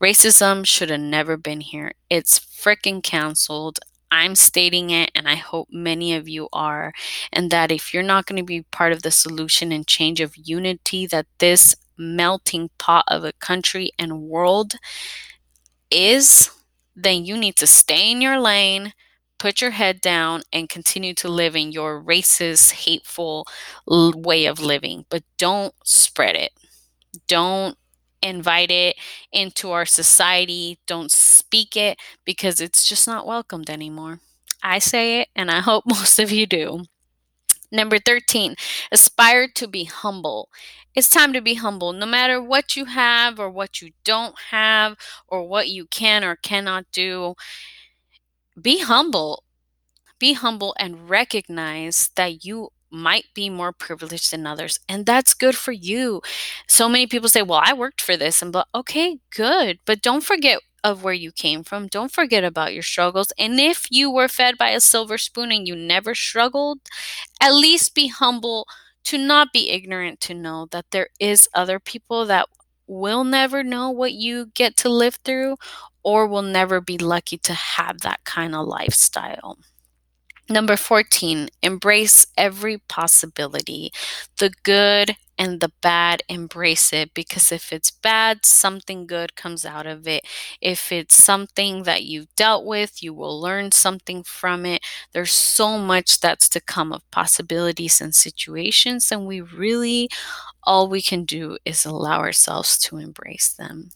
Racism 0.00 0.64
should 0.64 0.88
have 0.90 1.00
never 1.00 1.36
been 1.36 1.60
here. 1.62 1.94
It's 2.08 2.38
freaking 2.38 3.02
canceled. 3.02 3.80
I'm 4.14 4.34
stating 4.36 4.90
it, 4.90 5.10
and 5.14 5.28
I 5.28 5.34
hope 5.34 5.68
many 5.70 6.14
of 6.14 6.28
you 6.28 6.48
are, 6.52 6.92
and 7.32 7.50
that 7.50 7.70
if 7.72 7.92
you're 7.92 8.02
not 8.02 8.26
going 8.26 8.38
to 8.38 8.44
be 8.44 8.62
part 8.70 8.92
of 8.92 9.02
the 9.02 9.10
solution 9.10 9.72
and 9.72 9.86
change 9.86 10.20
of 10.20 10.36
unity 10.36 11.06
that 11.08 11.26
this 11.38 11.74
melting 11.98 12.70
pot 12.78 13.04
of 13.08 13.24
a 13.24 13.32
country 13.34 13.90
and 13.98 14.22
world 14.22 14.74
is, 15.90 16.50
then 16.96 17.24
you 17.24 17.36
need 17.36 17.56
to 17.56 17.66
stay 17.66 18.10
in 18.10 18.20
your 18.20 18.38
lane, 18.40 18.92
put 19.38 19.60
your 19.60 19.72
head 19.72 20.00
down, 20.00 20.42
and 20.52 20.68
continue 20.68 21.14
to 21.14 21.28
live 21.28 21.56
in 21.56 21.72
your 21.72 22.02
racist, 22.02 22.72
hateful 22.72 23.46
way 23.86 24.46
of 24.46 24.60
living. 24.60 25.04
But 25.08 25.22
don't 25.38 25.74
spread 25.84 26.36
it. 26.36 26.52
Don't 27.26 27.76
invite 28.24 28.70
it 28.70 28.96
into 29.32 29.70
our 29.72 29.86
society. 29.86 30.78
Don't 30.86 31.10
speak 31.12 31.76
it 31.76 31.98
because 32.24 32.60
it's 32.60 32.84
just 32.88 33.06
not 33.06 33.26
welcomed 33.26 33.70
anymore. 33.70 34.20
I 34.62 34.78
say 34.78 35.20
it, 35.20 35.28
and 35.36 35.50
I 35.50 35.60
hope 35.62 35.84
most 35.86 36.18
of 36.18 36.32
you 36.32 36.46
do. 36.46 36.84
Number 37.70 37.98
13, 37.98 38.54
aspire 38.92 39.48
to 39.56 39.66
be 39.68 39.84
humble. 39.84 40.48
It's 40.94 41.10
time 41.10 41.32
to 41.32 41.40
be 41.40 41.54
humble. 41.54 41.92
No 41.92 42.06
matter 42.06 42.40
what 42.42 42.76
you 42.76 42.84
have 42.86 43.40
or 43.40 43.50
what 43.50 43.82
you 43.82 43.90
don't 44.04 44.38
have 44.50 44.96
or 45.28 45.46
what 45.46 45.68
you 45.68 45.86
can 45.86 46.24
or 46.24 46.36
cannot 46.36 46.86
do, 46.92 47.34
be 48.60 48.78
humble. 48.80 49.44
Be 50.18 50.34
humble 50.34 50.74
and 50.78 51.08
recognize 51.10 52.10
that 52.16 52.44
you 52.44 52.70
might 52.94 53.26
be 53.34 53.50
more 53.50 53.72
privileged 53.72 54.30
than 54.32 54.46
others 54.46 54.80
and 54.88 55.06
that's 55.06 55.34
good 55.34 55.56
for 55.56 55.72
you. 55.72 56.22
So 56.68 56.88
many 56.88 57.06
people 57.06 57.28
say 57.28 57.42
well 57.42 57.60
i 57.64 57.72
worked 57.72 58.00
for 58.00 58.16
this 58.16 58.42
and 58.42 58.52
but 58.52 58.68
okay 58.74 59.18
good 59.34 59.78
but 59.86 60.02
don't 60.02 60.24
forget 60.24 60.60
of 60.82 61.02
where 61.02 61.14
you 61.14 61.32
came 61.32 61.64
from 61.64 61.86
don't 61.88 62.12
forget 62.12 62.44
about 62.44 62.74
your 62.74 62.82
struggles 62.82 63.32
and 63.38 63.58
if 63.60 63.86
you 63.90 64.10
were 64.10 64.28
fed 64.28 64.58
by 64.58 64.70
a 64.70 64.80
silver 64.80 65.16
spoon 65.18 65.50
and 65.50 65.66
you 65.66 65.74
never 65.74 66.14
struggled 66.14 66.78
at 67.40 67.54
least 67.54 67.94
be 67.94 68.08
humble 68.08 68.66
to 69.04 69.18
not 69.18 69.52
be 69.52 69.70
ignorant 69.70 70.20
to 70.20 70.34
know 70.34 70.66
that 70.70 70.86
there 70.90 71.08
is 71.20 71.48
other 71.54 71.78
people 71.78 72.26
that 72.26 72.48
will 72.86 73.24
never 73.24 73.62
know 73.62 73.90
what 73.90 74.12
you 74.12 74.46
get 74.54 74.76
to 74.76 74.88
live 74.88 75.18
through 75.24 75.56
or 76.02 76.26
will 76.26 76.42
never 76.42 76.80
be 76.80 76.98
lucky 76.98 77.38
to 77.38 77.54
have 77.54 78.00
that 78.00 78.22
kind 78.24 78.54
of 78.54 78.66
lifestyle 78.66 79.58
Number 80.48 80.76
14, 80.76 81.48
embrace 81.62 82.26
every 82.36 82.78
possibility. 82.78 83.90
The 84.36 84.52
good 84.62 85.16
and 85.38 85.60
the 85.60 85.72
bad, 85.80 86.22
embrace 86.28 86.92
it 86.92 87.14
because 87.14 87.50
if 87.50 87.72
it's 87.72 87.90
bad, 87.90 88.44
something 88.44 89.06
good 89.06 89.36
comes 89.36 89.64
out 89.64 89.86
of 89.86 90.06
it. 90.06 90.24
If 90.60 90.92
it's 90.92 91.16
something 91.16 91.84
that 91.84 92.04
you've 92.04 92.32
dealt 92.36 92.66
with, 92.66 93.02
you 93.02 93.14
will 93.14 93.40
learn 93.40 93.72
something 93.72 94.22
from 94.22 94.66
it. 94.66 94.82
There's 95.12 95.32
so 95.32 95.78
much 95.78 96.20
that's 96.20 96.48
to 96.50 96.60
come 96.60 96.92
of 96.92 97.10
possibilities 97.10 98.00
and 98.00 98.14
situations, 98.14 99.10
and 99.10 99.26
we 99.26 99.40
really, 99.40 100.10
all 100.62 100.88
we 100.88 101.00
can 101.02 101.24
do 101.24 101.56
is 101.64 101.86
allow 101.86 102.18
ourselves 102.20 102.78
to 102.80 102.98
embrace 102.98 103.48
them. 103.48 103.90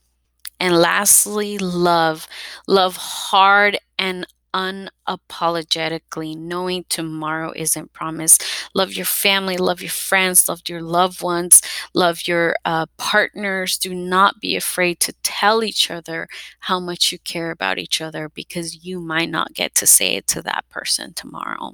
And 0.61 0.77
lastly, 0.77 1.59
love. 1.59 2.27
Love 2.67 2.97
hard 2.97 3.79
and 3.99 4.27
unapologetically, 4.55 6.37
knowing 6.37 6.85
tomorrow 6.89 7.53
isn't 7.55 7.93
promised. 7.93 8.45
Love 8.75 8.93
your 8.93 9.07
family, 9.07 9.57
love 9.57 9.81
your 9.81 9.91
friends, 9.91 10.49
love 10.49 10.63
your 10.69 10.83
loved 10.83 11.23
ones, 11.23 11.61
love 11.95 12.27
your 12.27 12.57
uh, 12.65 12.87
partners. 12.97 13.79
Do 13.79 13.95
not 13.95 14.41
be 14.41 14.57
afraid 14.57 15.01
to 15.01 15.13
tell 15.23 15.63
each 15.63 15.91
other 15.91 16.29
how 16.61 16.81
much 16.81 17.13
you 17.13 17.19
care 17.19 17.51
about 17.51 17.79
each 17.79 18.01
other 18.01 18.29
because 18.29 18.85
you 18.85 19.01
might 19.01 19.31
not 19.31 19.55
get 19.55 19.75
to 19.77 19.87
say 19.87 20.17
it 20.17 20.27
to 20.29 20.43
that 20.43 20.69
person 20.69 21.15
tomorrow. 21.15 21.73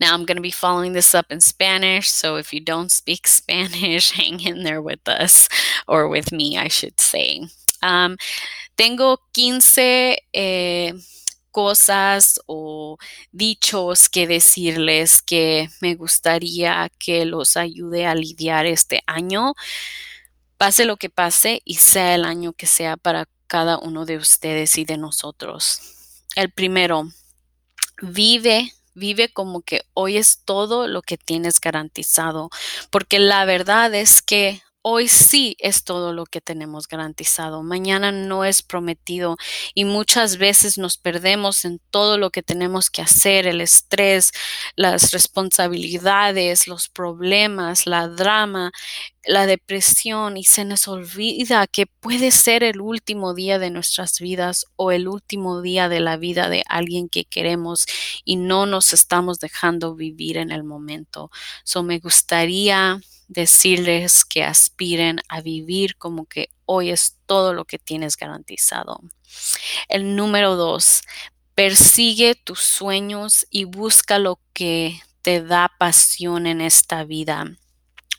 Now, 0.00 0.14
I'm 0.14 0.24
going 0.24 0.36
to 0.36 0.42
be 0.42 0.50
following 0.50 0.92
this 0.92 1.14
up 1.14 1.26
in 1.30 1.40
Spanish, 1.40 2.10
so 2.10 2.36
if 2.36 2.52
you 2.52 2.60
don't 2.60 2.90
speak 2.90 3.26
Spanish, 3.26 4.12
hang 4.12 4.40
in 4.40 4.64
there 4.64 4.82
with 4.82 5.06
us, 5.08 5.48
or 5.86 6.08
with 6.08 6.32
me, 6.32 6.58
I 6.58 6.68
should 6.68 7.00
say. 7.00 7.46
Um, 7.82 8.16
tengo 8.76 9.18
15 9.34 9.60
eh, 10.34 10.92
cosas 11.52 12.40
o 12.46 12.98
dichos 13.30 14.08
que 14.08 14.26
decirles 14.26 15.22
que 15.22 15.68
me 15.80 15.94
gustaría 15.94 16.90
que 16.98 17.24
los 17.24 17.56
ayude 17.56 18.06
a 18.06 18.16
lidiar 18.16 18.66
este 18.66 19.02
año, 19.06 19.54
pase 20.56 20.84
lo 20.84 20.96
que 20.96 21.10
pase 21.10 21.62
y 21.64 21.76
sea 21.76 22.14
el 22.16 22.24
año 22.24 22.52
que 22.52 22.66
sea 22.66 22.96
para 22.96 23.28
cada 23.46 23.78
uno 23.78 24.06
de 24.06 24.16
ustedes 24.16 24.78
y 24.78 24.84
de 24.84 24.96
nosotros. 24.96 26.24
El 26.34 26.50
primero, 26.50 27.04
vive 28.00 28.72
Vive 28.94 29.32
como 29.32 29.62
que 29.62 29.82
hoy 29.94 30.18
es 30.18 30.42
todo 30.44 30.86
lo 30.86 31.00
que 31.00 31.16
tienes 31.16 31.60
garantizado, 31.60 32.50
porque 32.90 33.18
la 33.18 33.44
verdad 33.46 33.94
es 33.94 34.20
que 34.20 34.60
hoy 34.82 35.08
sí 35.08 35.56
es 35.60 35.84
todo 35.84 36.12
lo 36.12 36.26
que 36.26 36.40
tenemos 36.40 36.88
garantizado. 36.88 37.62
Mañana 37.62 38.12
no 38.12 38.44
es 38.44 38.62
prometido 38.62 39.36
y 39.74 39.84
muchas 39.84 40.36
veces 40.36 40.78
nos 40.78 40.98
perdemos 40.98 41.64
en 41.64 41.80
todo 41.90 42.18
lo 42.18 42.30
que 42.30 42.42
tenemos 42.42 42.90
que 42.90 43.02
hacer, 43.02 43.46
el 43.46 43.60
estrés, 43.60 44.32
las 44.76 45.12
responsabilidades, 45.12 46.66
los 46.66 46.88
problemas, 46.88 47.86
la 47.86 48.08
drama, 48.08 48.72
la 49.24 49.46
depresión 49.46 50.36
y 50.36 50.44
se 50.44 50.64
nos 50.64 50.88
olvida 50.88 51.66
que 51.68 51.86
puede 51.86 52.32
ser 52.32 52.64
el 52.64 52.80
último 52.80 53.34
día 53.34 53.58
de 53.58 53.70
nuestras 53.70 54.18
vidas 54.18 54.66
o 54.76 54.90
el 54.90 55.06
último 55.08 55.62
día 55.62 55.88
de 55.88 56.00
la 56.00 56.16
vida 56.16 56.48
de 56.48 56.64
alguien 56.68 57.08
que 57.08 57.24
queremos 57.24 57.86
y 58.24 58.36
no 58.36 58.66
nos 58.66 58.92
estamos 58.92 59.38
dejando 59.38 59.94
vivir 59.94 60.36
en 60.38 60.50
el 60.50 60.64
momento. 60.64 61.30
So 61.64 61.82
me 61.84 62.00
gustaría 62.00 63.00
decirles 63.32 64.24
que 64.24 64.44
aspiren 64.44 65.20
a 65.28 65.40
vivir 65.40 65.96
como 65.96 66.26
que 66.26 66.50
hoy 66.66 66.90
es 66.90 67.16
todo 67.26 67.54
lo 67.54 67.64
que 67.64 67.78
tienes 67.78 68.16
garantizado. 68.16 69.00
El 69.88 70.16
número 70.16 70.56
dos, 70.56 71.02
persigue 71.54 72.34
tus 72.34 72.60
sueños 72.60 73.46
y 73.50 73.64
busca 73.64 74.18
lo 74.18 74.38
que 74.52 75.00
te 75.22 75.42
da 75.42 75.70
pasión 75.78 76.46
en 76.46 76.60
esta 76.60 77.04
vida. 77.04 77.46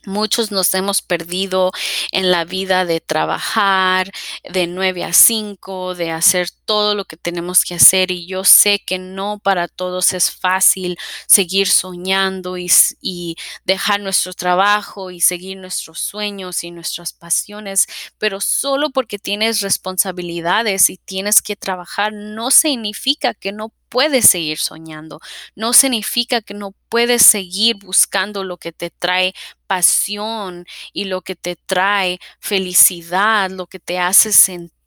Muchos 0.05 0.51
nos 0.51 0.73
hemos 0.73 1.01
perdido 1.01 1.71
en 2.11 2.29
la 2.29 2.43
vida 2.43 2.83
de 2.83 2.99
trabajar 2.99 4.11
de 4.43 4.67
9 4.67 5.05
a 5.05 5.13
5, 5.13 5.95
de 5.95 6.11
hacer 6.11 6.49
todo 6.65 6.95
lo 6.95 7.05
que 7.05 7.17
tenemos 7.17 7.63
que 7.63 7.75
hacer 7.75 8.11
y 8.11 8.25
yo 8.25 8.43
sé 8.43 8.79
que 8.85 8.99
no 8.99 9.39
para 9.39 9.67
todos 9.67 10.13
es 10.13 10.31
fácil 10.31 10.97
seguir 11.27 11.67
soñando 11.67 12.57
y, 12.57 12.71
y, 13.01 13.35
dejar 13.65 14.01
nuestro 14.01 14.33
trabajo 14.33 15.11
y 15.11 15.21
seguir 15.21 15.57
nuestros 15.57 15.99
sueños 15.99 16.63
y 16.63 16.71
nuestras 16.71 17.13
pasiones, 17.13 17.87
pero 18.17 18.41
solo 18.41 18.89
porque 18.89 19.19
tienes 19.19 19.61
responsabilidades 19.61 20.89
y 20.89 20.97
tienes 20.97 21.41
que 21.41 21.55
trabajar 21.55 22.13
no 22.13 22.51
significa 22.51 23.33
que 23.33 23.51
no 23.51 23.73
puedes 23.89 24.27
seguir 24.27 24.57
soñando, 24.57 25.19
no 25.55 25.71
significa 25.73 26.41
que 26.41 26.55
no 26.55 26.73
puedes 26.89 27.23
seguir 27.23 27.75
buscando 27.77 28.43
lo 28.43 28.57
que 28.57 28.71
te 28.71 28.89
trae 28.89 29.33
pasión 29.67 30.65
y 30.93 31.05
lo 31.05 31.21
que 31.21 31.35
te 31.35 31.55
trae 31.55 32.19
felicidad, 32.39 33.51
lo 33.51 33.67
que 33.67 33.79
te 33.79 33.99
hace 33.99 34.31
sentir 34.33 34.82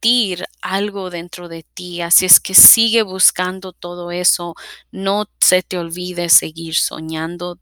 algo 0.60 1.10
dentro 1.10 1.48
de 1.48 1.62
ti. 1.62 2.00
Así 2.00 2.26
es 2.26 2.40
que 2.40 2.54
sigue 2.54 3.02
buscando 3.02 3.72
todo 3.72 4.10
eso. 4.10 4.54
No 4.90 5.26
se 5.40 5.62
te 5.62 5.78
olvide 5.78 6.28
seguir 6.28 6.74
soñando. 6.74 7.58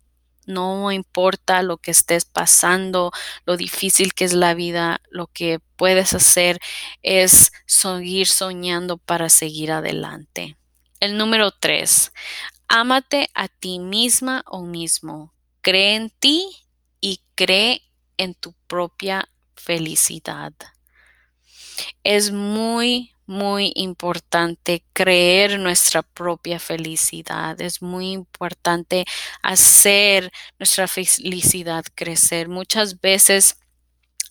No 0.47 0.93
importa 0.93 1.63
lo 1.63 1.79
que 1.79 1.91
estés 1.91 2.27
pasando, 2.27 3.13
lo 3.47 3.57
difícil 3.57 4.13
que 4.13 4.27
es 4.27 4.35
la 4.35 4.53
vida, 4.53 5.01
lo 5.11 5.27
que 5.29 5.59
puedes 5.77 6.13
hacer 6.13 6.61
es 7.03 7.51
seguir 7.67 8.27
soñando 8.27 8.99
para 8.99 9.31
seguir 9.31 9.73
adelante. 9.73 10.59
El 11.01 11.17
número 11.17 11.51
tres, 11.51 12.13
ámate 12.69 13.31
a 13.35 13.49
ti 13.49 13.79
misma 13.79 14.45
o 14.47 14.63
mismo. 14.63 15.33
Cree 15.63 15.97
en 15.97 16.11
ti 16.11 16.47
y 17.01 17.21
cree 17.35 17.81
en 18.19 18.35
tu 18.35 18.53
propia 18.67 19.31
felicidad. 19.55 20.53
Es 22.05 22.31
muy, 22.33 23.13
muy 23.27 23.73
importante 23.75 24.85
creer 24.93 25.59
nuestra 25.59 26.03
propia 26.03 26.59
felicidad. 26.59 27.61
Es 27.61 27.83
muy 27.83 28.13
importante 28.13 29.05
hacer 29.43 30.31
nuestra 30.59 30.87
felicidad 30.89 31.85
crecer. 31.95 32.49
Muchas 32.49 33.01
veces 33.01 33.57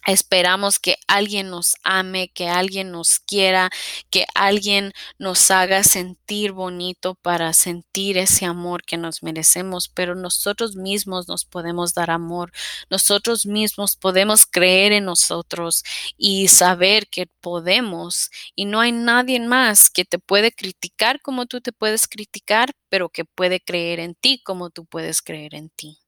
Esperamos 0.05 0.79
que 0.79 0.97
alguien 1.07 1.49
nos 1.49 1.75
ame, 1.83 2.27
que 2.27 2.49
alguien 2.49 2.91
nos 2.91 3.19
quiera, 3.19 3.69
que 4.09 4.25
alguien 4.35 4.93
nos 5.17 5.49
haga 5.49 5.83
sentir 5.83 6.51
bonito 6.51 7.15
para 7.15 7.53
sentir 7.53 8.17
ese 8.17 8.45
amor 8.45 8.83
que 8.83 8.97
nos 8.97 9.23
merecemos, 9.23 9.87
pero 9.87 10.15
nosotros 10.15 10.75
mismos 10.75 11.27
nos 11.29 11.45
podemos 11.45 11.93
dar 11.93 12.11
amor, 12.11 12.51
nosotros 12.89 13.45
mismos 13.45 13.95
podemos 13.95 14.45
creer 14.45 14.91
en 14.91 15.05
nosotros 15.05 15.83
y 16.17 16.49
saber 16.49 17.07
que 17.07 17.27
podemos 17.39 18.29
y 18.55 18.65
no 18.65 18.81
hay 18.81 18.91
nadie 18.91 19.39
más 19.39 19.89
que 19.89 20.03
te 20.03 20.19
puede 20.19 20.51
criticar 20.51 21.21
como 21.21 21.45
tú 21.45 21.61
te 21.61 21.71
puedes 21.71 22.07
criticar, 22.07 22.71
pero 22.89 23.09
que 23.09 23.23
puede 23.25 23.61
creer 23.61 23.99
en 23.99 24.15
ti 24.15 24.41
como 24.43 24.69
tú 24.69 24.85
puedes 24.85 25.21
creer 25.21 25.55
en 25.55 25.69
ti. 25.69 25.99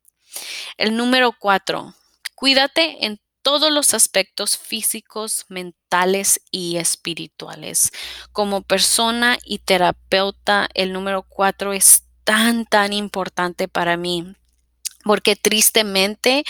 El 0.77 0.97
número 0.97 1.33
cuatro, 1.39 1.93
cuídate 2.35 3.05
en 3.05 3.19
todos 3.45 3.71
los 3.71 3.93
aspectos 3.93 4.57
físicos, 4.57 5.45
mentales 5.49 6.41
y 6.49 6.77
espirituales. 6.77 7.91
Como 8.31 8.63
persona 8.63 9.37
y 9.45 9.59
terapeuta, 9.59 10.67
el 10.73 10.91
número 10.91 11.21
cuatro 11.21 11.71
es 11.71 12.05
tan, 12.23 12.65
tan 12.65 12.91
importante 12.91 13.67
para 13.67 13.97
mí, 13.97 14.35
porque 15.03 15.35
tristemente 15.35 16.43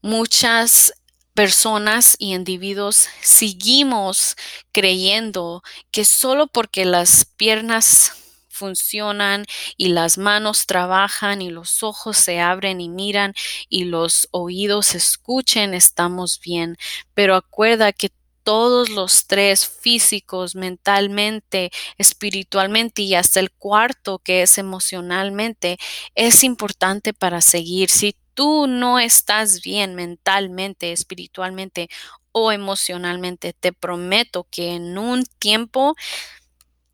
muchas 0.00 0.92
personas 1.32 2.16
y 2.18 2.34
individuos 2.34 3.06
seguimos 3.20 4.34
creyendo 4.72 5.62
que 5.92 6.04
solo 6.04 6.48
porque 6.48 6.84
las 6.84 7.24
piernas 7.24 8.14
funcionan 8.62 9.44
y 9.76 9.88
las 9.88 10.18
manos 10.18 10.66
trabajan 10.66 11.42
y 11.42 11.50
los 11.50 11.82
ojos 11.82 12.16
se 12.16 12.38
abren 12.38 12.80
y 12.80 12.88
miran 12.88 13.34
y 13.68 13.84
los 13.84 14.28
oídos 14.30 14.94
escuchen, 14.94 15.74
estamos 15.74 16.38
bien. 16.38 16.76
Pero 17.14 17.34
acuerda 17.34 17.92
que 17.92 18.10
todos 18.44 18.88
los 18.88 19.26
tres 19.26 19.66
físicos, 19.66 20.54
mentalmente, 20.54 21.70
espiritualmente 21.98 23.02
y 23.02 23.14
hasta 23.16 23.40
el 23.40 23.50
cuarto 23.50 24.20
que 24.20 24.42
es 24.42 24.58
emocionalmente, 24.58 25.78
es 26.14 26.44
importante 26.44 27.12
para 27.12 27.40
seguir. 27.40 27.90
Si 27.90 28.16
tú 28.34 28.66
no 28.68 28.98
estás 29.00 29.60
bien 29.62 29.94
mentalmente, 29.96 30.92
espiritualmente 30.92 31.88
o 32.32 32.52
emocionalmente, 32.52 33.52
te 33.52 33.72
prometo 33.72 34.46
que 34.50 34.74
en 34.74 34.98
un 34.98 35.24
tiempo 35.38 35.94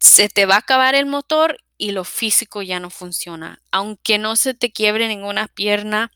se 0.01 0.29
te 0.29 0.47
va 0.47 0.57
a 0.57 0.59
acabar 0.59 0.95
el 0.95 1.07
motor 1.07 1.59
y 1.77 1.93
lo 1.93 2.05
físico 2.05 2.63
ya 2.63 2.81
no 2.81 2.91
funciona. 2.91 3.61
Aunque 3.71 4.19
no 4.19 4.37
se 4.37 4.55
te 4.55 4.73
quiebre 4.73 5.09
ninguna 5.09 5.49
pierna 5.49 6.11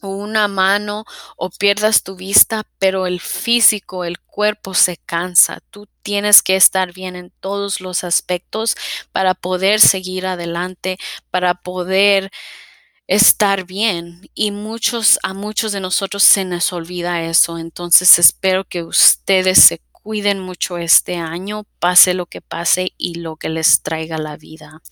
o 0.00 0.08
una 0.10 0.46
mano 0.48 1.04
o 1.36 1.50
pierdas 1.50 2.02
tu 2.02 2.16
vista, 2.16 2.64
pero 2.78 3.06
el 3.06 3.20
físico, 3.20 4.04
el 4.04 4.20
cuerpo 4.20 4.74
se 4.74 4.96
cansa. 4.96 5.60
Tú 5.70 5.88
tienes 6.02 6.42
que 6.42 6.56
estar 6.56 6.92
bien 6.92 7.16
en 7.16 7.30
todos 7.40 7.80
los 7.80 8.04
aspectos 8.04 8.76
para 9.12 9.34
poder 9.34 9.80
seguir 9.80 10.26
adelante, 10.26 10.98
para 11.30 11.54
poder 11.54 12.30
estar 13.08 13.64
bien 13.64 14.30
y 14.34 14.50
muchos 14.50 15.18
a 15.22 15.32
muchos 15.32 15.72
de 15.72 15.80
nosotros 15.80 16.22
se 16.22 16.44
nos 16.44 16.74
olvida 16.74 17.22
eso 17.22 17.56
entonces 17.58 18.18
espero 18.18 18.64
que 18.64 18.82
ustedes 18.82 19.58
se 19.64 19.78
cuiden 20.02 20.40
mucho 20.40 20.78
este 20.78 21.16
año, 21.16 21.64
pase 21.78 22.14
lo 22.14 22.26
que 22.26 22.40
pase 22.40 22.92
y 22.96 23.16
lo 23.16 23.36
que 23.36 23.48
les 23.48 23.82
traiga 23.82 24.18
la 24.18 24.36
vida. 24.36 24.82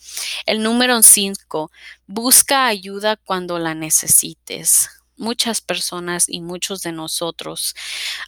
El 0.45 0.63
número 0.63 1.03
5, 1.03 1.71
busca 2.07 2.67
ayuda 2.67 3.17
cuando 3.17 3.59
la 3.59 3.75
necesites. 3.75 4.91
Muchas 5.17 5.61
personas 5.61 6.29
y 6.29 6.41
muchos 6.41 6.83
de 6.83 6.93
nosotros, 6.93 7.75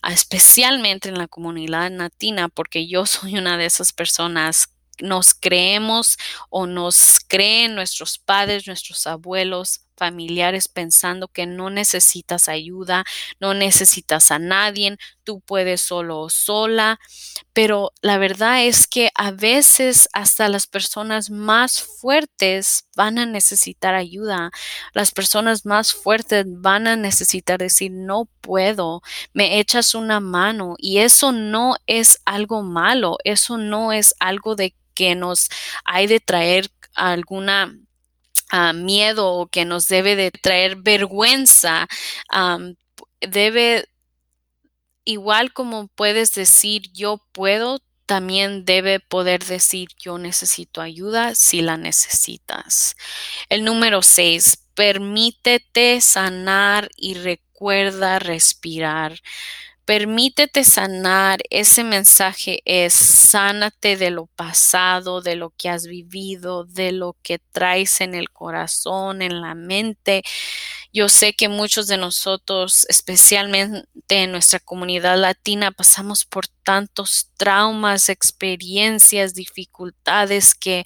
especialmente 0.08 1.10
en 1.10 1.18
la 1.18 1.28
comunidad 1.28 1.90
latina, 1.90 2.48
porque 2.48 2.88
yo 2.88 3.06
soy 3.06 3.36
una 3.36 3.56
de 3.56 3.66
esas 3.66 3.92
personas 3.92 4.70
nos 5.00 5.32
creemos 5.34 6.18
o 6.50 6.66
nos 6.66 7.20
creen 7.26 7.74
nuestros 7.74 8.18
padres, 8.18 8.66
nuestros 8.66 9.06
abuelos, 9.06 9.82
familiares 9.98 10.68
pensando 10.68 11.28
que 11.28 11.46
no 11.46 11.70
necesitas 11.70 12.48
ayuda, 12.48 13.04
no 13.40 13.54
necesitas 13.54 14.30
a 14.30 14.38
nadie, 14.38 14.96
tú 15.24 15.40
puedes 15.40 15.80
solo 15.82 16.20
o 16.20 16.30
sola, 16.30 16.98
pero 17.52 17.92
la 18.02 18.18
verdad 18.18 18.64
es 18.64 18.87
que 18.87 19.11
a 19.14 19.30
veces 19.32 20.08
hasta 20.12 20.48
las 20.48 20.66
personas 20.66 21.30
más 21.30 21.82
fuertes 21.82 22.87
van 22.96 23.18
a 23.18 23.26
necesitar 23.26 23.94
ayuda, 23.94 24.50
las 24.94 25.12
personas 25.12 25.66
más 25.66 25.92
fuertes 25.92 26.44
van 26.46 26.87
a 26.87 26.96
necesitar 26.96 27.58
decir 27.58 27.90
no 27.92 28.28
puedo, 28.40 29.02
me 29.32 29.58
echas 29.58 29.94
una 29.94 30.20
mano 30.20 30.74
y 30.78 30.98
eso 30.98 31.32
no 31.32 31.76
es 31.87 32.20
algo 32.24 32.62
malo, 32.62 33.16
eso 33.24 33.58
no 33.58 33.92
es 33.92 34.14
algo 34.20 34.54
de 34.56 34.74
que 34.94 35.14
nos 35.14 35.48
hay 35.84 36.06
de 36.06 36.20
traer 36.20 36.70
alguna 36.94 37.72
miedo 38.74 39.32
o 39.32 39.46
que 39.48 39.64
nos 39.64 39.88
debe 39.88 40.16
de 40.16 40.30
traer 40.30 40.76
vergüenza, 40.76 41.88
debe, 43.20 43.88
igual 45.04 45.52
como 45.52 45.88
puedes 45.88 46.34
decir 46.34 46.90
yo 46.92 47.22
puedo, 47.32 47.80
también 48.06 48.64
debe 48.64 49.00
poder 49.00 49.44
decir 49.44 49.88
yo 49.98 50.16
necesito 50.16 50.80
ayuda 50.80 51.34
si 51.34 51.61
la 51.61 51.76
necesitas. 51.76 52.96
El 53.50 53.64
número 53.64 54.00
seis, 54.02 54.64
permítete 54.74 56.00
sanar 56.00 56.88
y 56.96 57.14
recuerda 57.14 58.18
respirar. 58.18 59.20
Permítete 59.88 60.64
sanar. 60.64 61.38
Ese 61.48 61.83
mensaje 61.83 62.61
es 62.66 62.92
sánate 62.92 63.96
de 63.96 64.11
lo 64.11 64.27
pasado, 64.27 65.22
de 65.22 65.35
lo 65.35 65.48
que 65.57 65.70
has 65.70 65.87
vivido, 65.87 66.64
de 66.64 66.92
lo 66.92 67.16
que 67.22 67.38
traes 67.53 68.03
en 68.03 68.14
el 68.14 68.29
corazón, 68.29 69.22
en 69.22 69.40
la 69.40 69.55
mente. 69.55 70.22
Yo 70.92 71.09
sé 71.09 71.33
que 71.33 71.48
muchos 71.48 71.87
de 71.87 71.96
nosotros, 71.96 72.85
especialmente 72.90 73.87
en 74.11 74.31
nuestra 74.31 74.61
comunidad 74.61 75.16
latina, 75.18 75.72
pasamos 75.72 76.27
por 76.27 76.48
tantos 76.64 77.31
traumas, 77.38 78.11
experiencias, 78.11 79.33
dificultades 79.33 80.55
que 80.55 80.85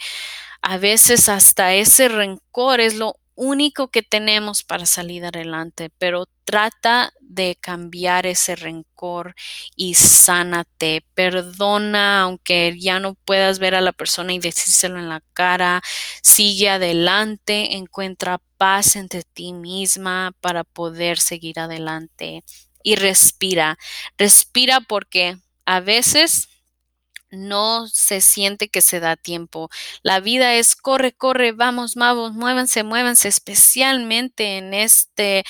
a 0.62 0.78
veces 0.78 1.28
hasta 1.28 1.74
ese 1.74 2.06
rencor 2.06 2.78
es 2.80 2.94
lo 2.94 3.16
único 3.34 3.88
que 3.88 4.02
tenemos 4.02 4.62
para 4.62 4.86
salir 4.86 5.24
adelante, 5.24 5.90
pero 5.98 6.26
trata 6.44 7.12
de 7.20 7.56
cambiar 7.60 8.26
ese 8.26 8.56
rencor 8.56 9.34
y 9.76 9.94
sánate, 9.94 11.04
perdona, 11.14 12.22
aunque 12.22 12.76
ya 12.78 13.00
no 13.00 13.14
puedas 13.14 13.58
ver 13.58 13.74
a 13.74 13.80
la 13.80 13.92
persona 13.92 14.32
y 14.34 14.38
decírselo 14.38 14.98
en 14.98 15.08
la 15.08 15.22
cara, 15.32 15.82
sigue 16.22 16.68
adelante, 16.68 17.76
encuentra 17.76 18.40
paz 18.58 18.96
entre 18.96 19.22
ti 19.22 19.52
misma 19.52 20.32
para 20.40 20.64
poder 20.64 21.18
seguir 21.18 21.58
adelante. 21.58 22.44
Y 22.82 22.96
respira, 22.96 23.78
respira 24.18 24.80
porque 24.80 25.36
a 25.66 25.80
veces 25.80 26.48
no 27.32 27.88
se 27.88 28.20
siente 28.20 28.68
que 28.68 28.82
se 28.82 29.00
da 29.00 29.16
tiempo. 29.16 29.70
La 30.02 30.20
vida 30.20 30.54
es 30.54 30.76
corre, 30.76 31.12
corre, 31.12 31.52
vamos, 31.52 31.94
vamos, 31.96 32.34
muévanse, 32.34 32.84
muévanse, 32.84 33.28
especialmente 33.28 34.58
en 34.58 34.74
este 34.74 35.44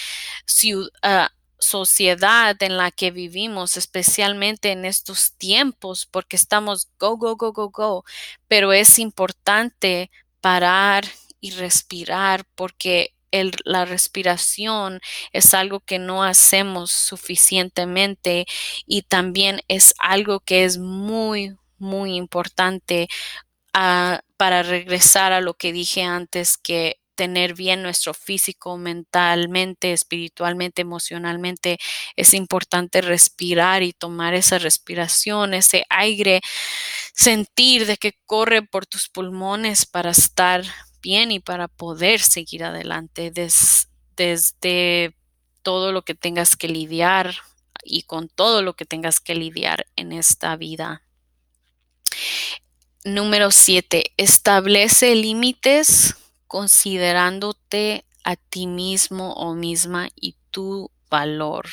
uh, 0.64 1.26
sociedad 1.58 2.56
en 2.62 2.76
la 2.76 2.90
que 2.90 3.10
vivimos, 3.10 3.76
especialmente 3.76 4.72
en 4.72 4.84
estos 4.84 5.34
tiempos, 5.36 6.06
porque 6.06 6.36
estamos 6.36 6.88
go, 6.98 7.16
go, 7.16 7.36
go, 7.36 7.52
go, 7.52 7.70
go. 7.70 8.04
Pero 8.48 8.72
es 8.72 8.98
importante 8.98 10.10
parar 10.40 11.04
y 11.40 11.50
respirar 11.52 12.44
porque 12.54 13.14
la 13.64 13.84
respiración 13.86 15.00
es 15.32 15.54
algo 15.54 15.80
que 15.80 15.98
no 15.98 16.22
hacemos 16.22 16.90
suficientemente 16.90 18.46
y 18.86 19.02
también 19.02 19.60
es 19.68 19.94
algo 19.98 20.40
que 20.40 20.64
es 20.64 20.78
muy, 20.78 21.56
muy 21.82 22.16
importante 22.16 23.08
uh, 23.74 24.16
para 24.36 24.62
regresar 24.62 25.32
a 25.32 25.40
lo 25.40 25.54
que 25.54 25.72
dije 25.72 26.02
antes, 26.02 26.56
que 26.56 27.02
tener 27.14 27.54
bien 27.54 27.82
nuestro 27.82 28.14
físico, 28.14 28.78
mentalmente, 28.78 29.92
espiritualmente, 29.92 30.82
emocionalmente, 30.82 31.78
es 32.16 32.34
importante 32.34 33.00
respirar 33.00 33.82
y 33.82 33.92
tomar 33.92 34.34
esa 34.34 34.58
respiración, 34.58 35.54
ese 35.54 35.84
aire, 35.90 36.40
sentir 37.14 37.86
de 37.86 37.96
que 37.96 38.18
corre 38.24 38.62
por 38.62 38.86
tus 38.86 39.08
pulmones 39.08 39.86
para 39.86 40.10
estar 40.10 40.64
bien 41.02 41.30
y 41.30 41.40
para 41.40 41.68
poder 41.68 42.20
seguir 42.20 42.64
adelante 42.64 43.30
des, 43.30 43.88
desde 44.16 45.14
todo 45.62 45.92
lo 45.92 46.02
que 46.02 46.14
tengas 46.14 46.56
que 46.56 46.68
lidiar 46.68 47.34
y 47.84 48.02
con 48.02 48.28
todo 48.28 48.62
lo 48.62 48.74
que 48.74 48.84
tengas 48.84 49.20
que 49.20 49.34
lidiar 49.34 49.86
en 49.96 50.12
esta 50.12 50.56
vida. 50.56 51.02
Número 53.04 53.50
7. 53.50 54.12
Establece 54.16 55.16
límites 55.16 56.14
considerándote 56.46 58.04
a 58.22 58.36
ti 58.36 58.68
mismo 58.68 59.32
o 59.32 59.54
misma 59.54 60.08
y 60.14 60.36
tu 60.52 60.88
valor. 61.10 61.66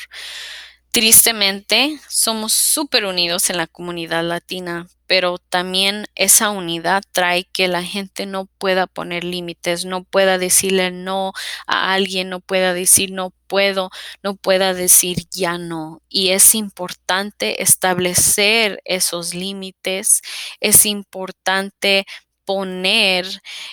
Tristemente, 0.92 2.00
somos 2.08 2.52
súper 2.52 3.04
unidos 3.04 3.48
en 3.48 3.58
la 3.58 3.68
comunidad 3.68 4.24
latina, 4.24 4.88
pero 5.06 5.38
también 5.38 6.06
esa 6.16 6.50
unidad 6.50 7.04
trae 7.12 7.44
que 7.44 7.68
la 7.68 7.84
gente 7.84 8.26
no 8.26 8.46
pueda 8.58 8.88
poner 8.88 9.22
límites, 9.22 9.84
no 9.84 10.02
pueda 10.02 10.36
decirle 10.36 10.90
no 10.90 11.32
a 11.68 11.92
alguien, 11.94 12.28
no 12.28 12.40
pueda 12.40 12.74
decir 12.74 13.12
no 13.12 13.32
puedo, 13.46 13.90
no 14.24 14.34
pueda 14.34 14.74
decir 14.74 15.28
ya 15.32 15.58
no. 15.58 16.02
Y 16.08 16.30
es 16.30 16.56
importante 16.56 17.62
establecer 17.62 18.80
esos 18.84 19.32
límites, 19.32 20.22
es 20.58 20.86
importante 20.86 22.04
poner 22.44 23.26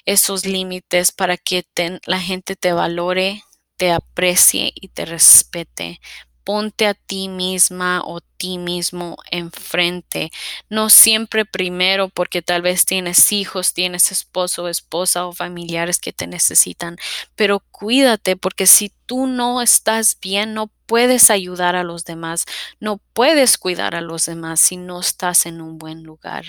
esos 0.05 0.45
límites 0.45 1.11
para 1.11 1.37
que 1.37 1.65
la 2.05 2.19
gente 2.19 2.55
te 2.55 2.73
valore, 2.73 3.41
te 3.75 3.91
aprecie 3.91 4.71
y 4.75 4.89
te 4.89 5.05
respete 5.05 5.99
ponte 6.47 6.87
a 6.87 6.93
ti 6.93 7.27
misma 7.27 8.01
o 8.05 8.21
ti 8.21 8.57
mismo 8.57 9.17
enfrente. 9.31 10.31
No 10.69 10.89
siempre 10.89 11.43
primero 11.43 12.07
porque 12.07 12.41
tal 12.41 12.61
vez 12.61 12.85
tienes 12.85 13.33
hijos, 13.33 13.73
tienes 13.73 14.13
esposo, 14.13 14.69
esposa 14.69 15.25
o 15.25 15.33
familiares 15.33 15.99
que 15.99 16.13
te 16.13 16.25
necesitan, 16.25 16.95
pero 17.35 17.59
cuídate 17.59 18.37
porque 18.37 18.65
si 18.65 18.93
tú 19.05 19.27
no 19.27 19.61
estás 19.61 20.17
bien, 20.21 20.53
no 20.53 20.71
puedes 20.85 21.31
ayudar 21.31 21.75
a 21.75 21.83
los 21.83 22.05
demás, 22.05 22.45
no 22.79 23.01
puedes 23.11 23.57
cuidar 23.57 23.93
a 23.95 23.99
los 23.99 24.25
demás 24.25 24.61
si 24.61 24.77
no 24.77 25.01
estás 25.01 25.47
en 25.47 25.59
un 25.59 25.77
buen 25.77 26.03
lugar. 26.03 26.45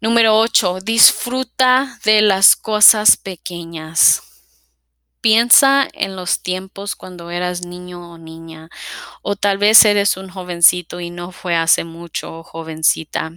Número 0.00 0.38
8. 0.38 0.78
Disfruta 0.84 1.98
de 2.04 2.22
las 2.22 2.54
cosas 2.54 3.16
pequeñas. 3.16 4.25
Piensa 5.26 5.88
en 5.92 6.14
los 6.14 6.40
tiempos 6.40 6.94
cuando 6.94 7.32
eras 7.32 7.66
niño 7.66 8.12
o 8.12 8.16
niña, 8.16 8.68
o 9.22 9.34
tal 9.34 9.58
vez 9.58 9.84
eres 9.84 10.16
un 10.16 10.28
jovencito 10.28 11.00
y 11.00 11.10
no 11.10 11.32
fue 11.32 11.56
hace 11.56 11.82
mucho, 11.82 12.44
jovencita. 12.44 13.32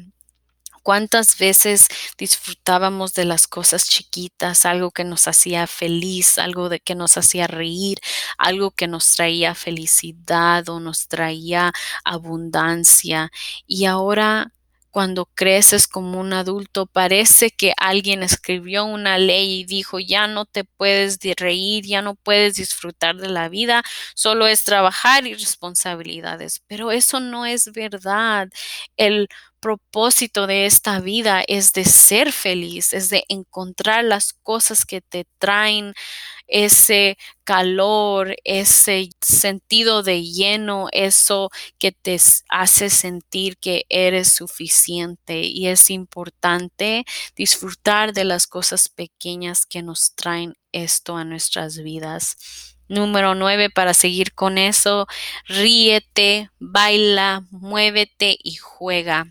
¿Cuántas 0.84 1.40
veces 1.40 1.88
disfrutábamos 2.16 3.16
de 3.16 3.26
las 3.26 3.48
cosas 3.48 3.90
chiquitas, 3.90 4.68
algo 4.68 4.92
que 4.92 5.04
nos 5.04 5.28
hacía 5.28 5.66
feliz, 5.66 6.38
algo 6.38 6.70
de 6.70 6.80
que 6.80 6.94
nos 6.94 7.18
hacía 7.18 7.48
reír, 7.48 7.98
algo 8.38 8.70
que 8.70 8.88
nos 8.88 9.16
traía 9.16 9.56
felicidad 9.56 10.70
o 10.70 10.80
nos 10.80 11.08
traía 11.08 11.74
abundancia? 12.04 13.32
Y 13.66 13.86
ahora 13.86 14.52
cuando 14.92 15.26
creces 15.36 15.88
como 15.88 16.20
un 16.20 16.34
adulto, 16.34 16.86
parece 16.88 17.52
que 17.52 17.74
alguien 17.78 18.24
escribió 18.24 18.86
una 18.86 19.18
ley 19.18 19.62
y 19.62 19.66
dijo, 19.66 20.00
ya 20.00 20.28
no 20.28 20.46
te 20.46 20.64
puedes 20.64 21.20
reír, 21.38 21.86
ya 21.86 22.02
no 22.02 22.16
puedes 22.16 22.56
disfrutar 22.56 23.18
de 23.18 23.30
la 23.30 23.50
vida, 23.50 23.84
solo 24.16 24.48
es 24.48 24.64
trabajar 24.64 25.26
y 25.28 25.34
responsabilidades. 25.36 26.62
Pero 26.68 26.92
eso 26.92 27.20
no 27.20 27.46
es 27.46 27.72
verdad. 27.74 28.50
El 28.98 29.28
propósito 29.60 30.48
de 30.48 30.66
esta 30.66 31.00
vida 31.02 31.44
es 31.48 31.74
de 31.74 31.84
ser 31.86 32.32
feliz, 32.32 32.94
es 32.94 33.10
de 33.10 33.24
encontrar 33.28 34.04
las 34.06 34.34
cosas 34.34 34.86
que 34.86 35.02
te 35.02 35.26
traen 35.38 35.94
ese 36.50 37.18
calor, 37.44 38.36
ese 38.44 39.10
sentido 39.22 40.04
de 40.04 40.24
lleno, 40.24 40.88
eso 40.92 41.50
que 41.78 41.92
te 41.92 42.18
hace 42.50 42.90
sentir 42.90 43.58
que 43.58 43.86
eres 43.90 44.32
suficiente 44.34 45.42
y 45.42 45.68
es 45.68 45.90
importante 45.90 47.06
disfrutar 47.36 48.14
de 48.14 48.26
las 48.26 48.48
cosas 48.48 48.90
pequeñas 48.90 49.66
que 49.66 49.82
nos 49.82 50.14
traen 50.16 50.56
esto 50.72 51.16
a 51.16 51.24
nuestras 51.24 51.78
vidas. 51.78 52.76
Número 52.88 53.36
nueve, 53.36 53.70
para 53.70 53.94
seguir 53.94 54.34
con 54.34 54.58
eso, 54.58 55.08
ríete, 55.48 56.50
baila, 56.60 57.46
muévete 57.52 58.38
y 58.44 58.56
juega 58.56 59.28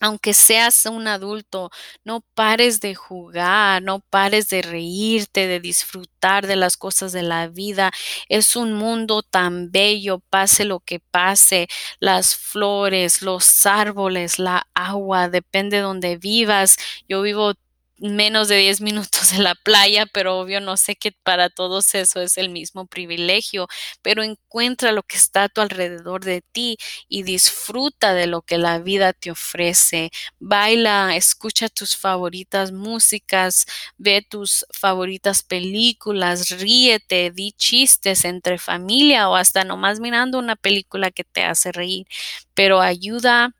aunque 0.00 0.34
seas 0.34 0.86
un 0.86 1.06
adulto, 1.08 1.70
no 2.04 2.22
pares 2.34 2.80
de 2.80 2.94
jugar, 2.94 3.82
no 3.82 4.00
pares 4.00 4.48
de 4.48 4.62
reírte, 4.62 5.46
de 5.46 5.60
disfrutar 5.60 6.46
de 6.46 6.56
las 6.56 6.76
cosas 6.76 7.12
de 7.12 7.22
la 7.22 7.48
vida. 7.48 7.90
Es 8.28 8.56
un 8.56 8.72
mundo 8.74 9.22
tan 9.22 9.70
bello, 9.70 10.20
pase 10.30 10.64
lo 10.64 10.80
que 10.80 11.00
pase, 11.00 11.68
las 12.00 12.34
flores, 12.36 13.22
los 13.22 13.66
árboles, 13.66 14.38
la 14.38 14.66
agua, 14.74 15.28
depende 15.28 15.76
de 15.76 15.82
donde 15.82 16.16
vivas. 16.16 16.76
Yo 17.08 17.22
vivo 17.22 17.52
menos 18.00 18.48
de 18.48 18.56
10 18.56 18.80
minutos 18.80 19.30
de 19.32 19.38
la 19.42 19.54
playa, 19.54 20.06
pero 20.06 20.38
obvio 20.38 20.60
no 20.60 20.76
sé 20.76 20.96
que 20.96 21.12
para 21.12 21.50
todos 21.50 21.94
eso 21.94 22.20
es 22.20 22.38
el 22.38 22.48
mismo 22.50 22.86
privilegio, 22.86 23.68
pero 24.02 24.22
encuentra 24.22 24.92
lo 24.92 25.02
que 25.02 25.16
está 25.16 25.44
a 25.44 25.48
tu 25.48 25.60
alrededor 25.60 26.24
de 26.24 26.42
ti 26.52 26.78
y 27.08 27.22
disfruta 27.22 28.14
de 28.14 28.26
lo 28.26 28.42
que 28.42 28.58
la 28.58 28.78
vida 28.78 29.12
te 29.12 29.30
ofrece. 29.30 30.10
Baila, 30.38 31.14
escucha 31.16 31.68
tus 31.68 31.96
favoritas 31.96 32.72
músicas, 32.72 33.66
ve 33.98 34.22
tus 34.28 34.66
favoritas 34.72 35.42
películas, 35.42 36.48
ríete, 36.50 37.30
di 37.30 37.52
chistes 37.52 38.24
entre 38.24 38.58
familia 38.58 39.28
o 39.28 39.36
hasta 39.36 39.64
nomás 39.64 40.00
mirando 40.00 40.38
una 40.38 40.56
película 40.56 41.10
que 41.10 41.24
te 41.24 41.44
hace 41.44 41.72
reír, 41.72 42.06
pero 42.54 42.80
ayuda 42.80 43.54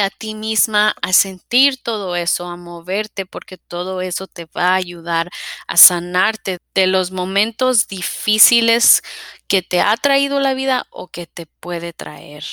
a 0.00 0.10
ti 0.10 0.34
misma 0.34 0.94
a 1.02 1.12
sentir 1.12 1.82
todo 1.82 2.16
eso, 2.16 2.46
a 2.46 2.56
moverte, 2.56 3.26
porque 3.26 3.58
todo 3.58 4.00
eso 4.00 4.26
te 4.26 4.46
va 4.46 4.70
a 4.70 4.74
ayudar 4.76 5.30
a 5.66 5.76
sanarte 5.76 6.58
de 6.74 6.86
los 6.86 7.10
momentos 7.10 7.86
difíciles 7.88 9.02
que 9.48 9.62
te 9.62 9.80
ha 9.80 9.96
traído 9.96 10.40
la 10.40 10.54
vida 10.54 10.86
o 10.90 11.08
que 11.08 11.26
te 11.26 11.46
puede 11.46 11.92
traer. 11.92 12.44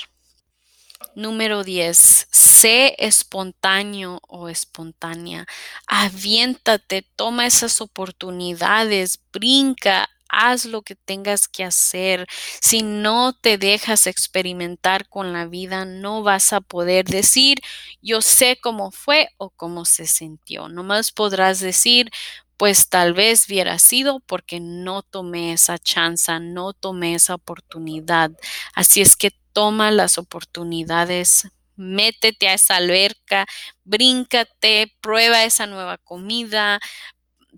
Número 1.16 1.64
10. 1.64 2.28
Sé 2.32 2.96
espontáneo 2.98 4.20
o 4.28 4.50
espontánea. 4.50 5.46
Aviéntate, 5.88 7.04
toma 7.16 7.46
esas 7.46 7.82
oportunidades, 7.82 9.20
brinca, 9.32 10.10
haz 10.30 10.66
lo 10.66 10.82
que 10.82 10.96
tengas 10.96 11.48
que 11.48 11.64
hacer. 11.64 12.28
Si 12.62 12.84
no 12.84 13.34
te 13.34 13.58
dejas 13.58 14.08
experimentar 14.08 15.08
con 15.10 15.34
la 15.34 15.46
vida, 15.46 15.86
no 15.86 16.24
vas 16.24 16.54
a 16.54 16.62
poder 16.62 17.06
decir, 17.06 17.60
yo 18.02 18.22
sé 18.22 18.58
cómo 18.62 18.92
fue 18.92 19.30
o 19.38 19.50
cómo 19.52 19.86
se 19.86 20.06
sintió. 20.08 20.70
Nomás 20.70 21.12
podrás 21.12 21.60
decir, 21.60 22.10
pues 22.58 22.90
tal 22.90 23.14
vez 23.14 23.48
hubiera 23.48 23.78
sido 23.80 24.20
porque 24.22 24.60
no 24.60 25.04
tomé 25.04 25.54
esa 25.54 25.78
chance, 25.78 26.40
no 26.40 26.74
tomé 26.74 27.16
esa 27.16 27.36
oportunidad. 27.36 28.32
Así 28.74 29.02
es 29.02 29.16
que 29.16 29.32
toma 29.54 29.92
las 29.92 30.18
oportunidades, 30.18 31.48
métete 31.76 32.48
a 32.50 32.54
esa 32.56 32.78
alberca, 32.78 33.46
bríncate, 33.84 34.96
prueba 35.02 35.44
esa 35.44 35.68
nueva 35.68 35.98
comida, 36.00 36.80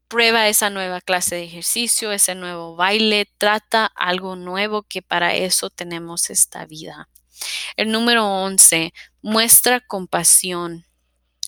prueba 0.10 0.50
esa 0.50 0.70
nueva 0.70 1.00
clase 1.00 1.36
de 1.36 1.44
ejercicio, 1.44 2.12
ese 2.12 2.36
nuevo 2.36 2.76
baile, 2.76 3.32
trata 3.38 3.86
algo 3.86 4.36
nuevo 4.36 4.84
que 4.84 5.02
para 5.02 5.36
eso 5.36 5.70
tenemos 5.70 6.30
esta 6.30 6.66
vida. 6.66 7.08
El 7.78 7.92
número 7.92 8.26
11, 8.26 8.94
muestra 9.22 9.80
compasión. 9.80 10.86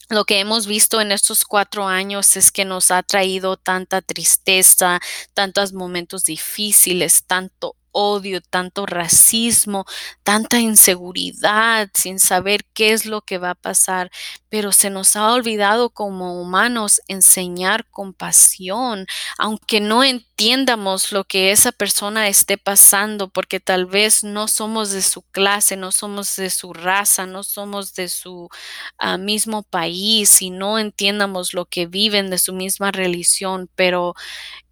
Lo 0.10 0.26
que 0.26 0.40
hemos 0.40 0.68
visto 0.68 1.02
en 1.02 1.12
estos 1.12 1.44
cuatro 1.44 1.88
años 1.88 2.38
es 2.38 2.52
que 2.52 2.64
nos 2.66 2.92
ha 2.92 3.02
traído 3.02 3.58
tanta 3.58 4.02
tristeza, 4.02 5.00
tantos 5.34 5.74
momentos 5.74 6.26
difíciles, 6.26 7.26
tanto 7.26 7.76
odio, 7.92 8.42
tanto 8.42 8.86
racismo, 8.86 9.86
tanta 10.24 10.60
inseguridad 10.60 11.90
sin 11.94 12.20
saber 12.20 12.66
qué 12.74 12.94
es 12.94 13.06
lo 13.06 13.22
que 13.22 13.38
va 13.38 13.52
a 13.52 13.56
pasar, 13.56 14.12
pero 14.50 14.72
se 14.72 14.90
nos 14.90 15.16
ha 15.16 15.32
olvidado 15.34 15.90
como 15.90 16.42
humanos 16.42 17.02
enseñar 17.08 17.86
compasión, 17.90 19.06
aunque 19.38 19.80
no 19.80 20.04
entiendamos 20.04 21.12
lo 21.12 21.24
que 21.24 21.52
esa 21.52 21.72
persona 21.72 22.28
esté 22.28 22.58
pasando, 22.58 23.30
porque 23.30 23.60
tal 23.60 23.86
vez 23.86 24.24
no 24.24 24.48
somos 24.48 24.92
de 24.92 25.02
su 25.02 25.22
clase, 25.24 25.78
no 25.78 25.92
somos 25.92 26.36
de 26.36 26.50
su 26.50 26.74
raza, 26.74 27.26
no 27.26 27.44
somos 27.44 27.94
de 27.94 28.10
su 28.10 28.50
uh, 29.02 29.18
mismo 29.18 29.64
país 29.64 30.42
y 30.42 30.50
no 30.50 30.80
entiendamos 30.80 31.54
lo 31.54 31.66
que 31.66 31.86
viven 31.88 32.30
de 32.30 32.38
su 32.38 32.54
misma 32.54 32.92
religión, 32.92 33.70
pero 33.76 34.16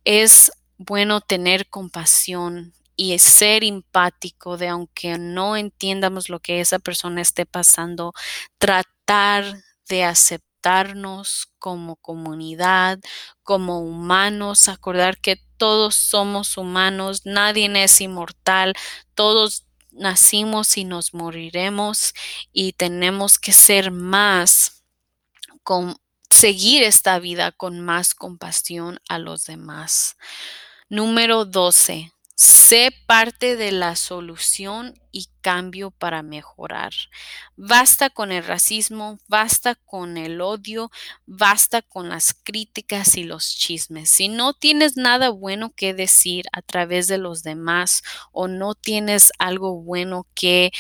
es 0.06 0.52
bueno 0.78 1.22
tener 1.22 1.68
compasión 1.70 2.74
y 3.00 3.18
ser 3.18 3.64
empático 3.64 4.58
de 4.58 4.68
aunque 4.68 5.18
no 5.18 5.56
entiendamos 5.56 6.28
lo 6.28 6.42
que 6.42 6.60
esa 6.60 6.80
persona 6.80 7.22
esté 7.22 7.46
pasando, 7.46 8.12
tratar 8.58 9.64
de 9.88 10.04
aceptarnos 10.04 11.48
como 11.60 11.96
comunidad, 11.96 13.00
como 13.42 13.80
humanos, 13.80 14.68
acordar 14.68 15.18
que 15.18 15.38
todos 15.56 15.96
somos 15.96 16.58
humanos, 16.58 17.22
nadie 17.24 17.72
es 17.82 18.02
inmortal, 18.02 18.74
todos 19.14 19.66
nacimos 19.92 20.78
y 20.78 20.84
nos 20.84 21.14
moriremos 21.14 22.14
y 22.52 22.74
tenemos 22.74 23.40
que 23.40 23.54
ser 23.54 23.92
más 23.92 24.84
con 25.64 25.96
seguir 26.30 26.84
esta 26.84 27.18
vida 27.20 27.54
con 27.54 27.80
más 27.80 28.14
compasión 28.14 29.00
a 29.08 29.20
los 29.20 29.46
demás. 29.46 30.18
Número 30.90 31.46
12 31.46 32.12
Sé 32.42 32.94
parte 33.06 33.58
de 33.58 33.74
la 33.74 33.98
solución 33.98 34.94
y 35.12 35.28
cambio 35.42 35.92
para 35.92 36.24
mejorar. 36.24 36.94
Basta 37.58 38.10
con 38.10 38.32
el 38.32 38.46
racismo, 38.46 39.20
basta 39.28 39.76
con 39.76 40.16
el 40.16 40.40
odio, 40.40 40.90
basta 41.26 41.82
con 41.82 42.08
las 42.08 42.34
críticas 42.34 43.18
y 43.18 43.26
los 43.26 43.58
chismes. 43.58 44.10
Si 44.10 44.30
no 44.30 44.54
tienes 44.54 44.96
nada 44.96 45.32
bueno 45.32 45.74
que 45.76 45.94
decir 45.94 46.46
a 46.54 46.62
través 46.62 47.10
de 47.10 47.18
los 47.18 47.44
demás 47.44 48.04
o 48.32 48.48
no 48.48 48.74
tienes 48.74 49.34
algo 49.38 49.82
bueno 49.82 50.26
que 50.34 50.72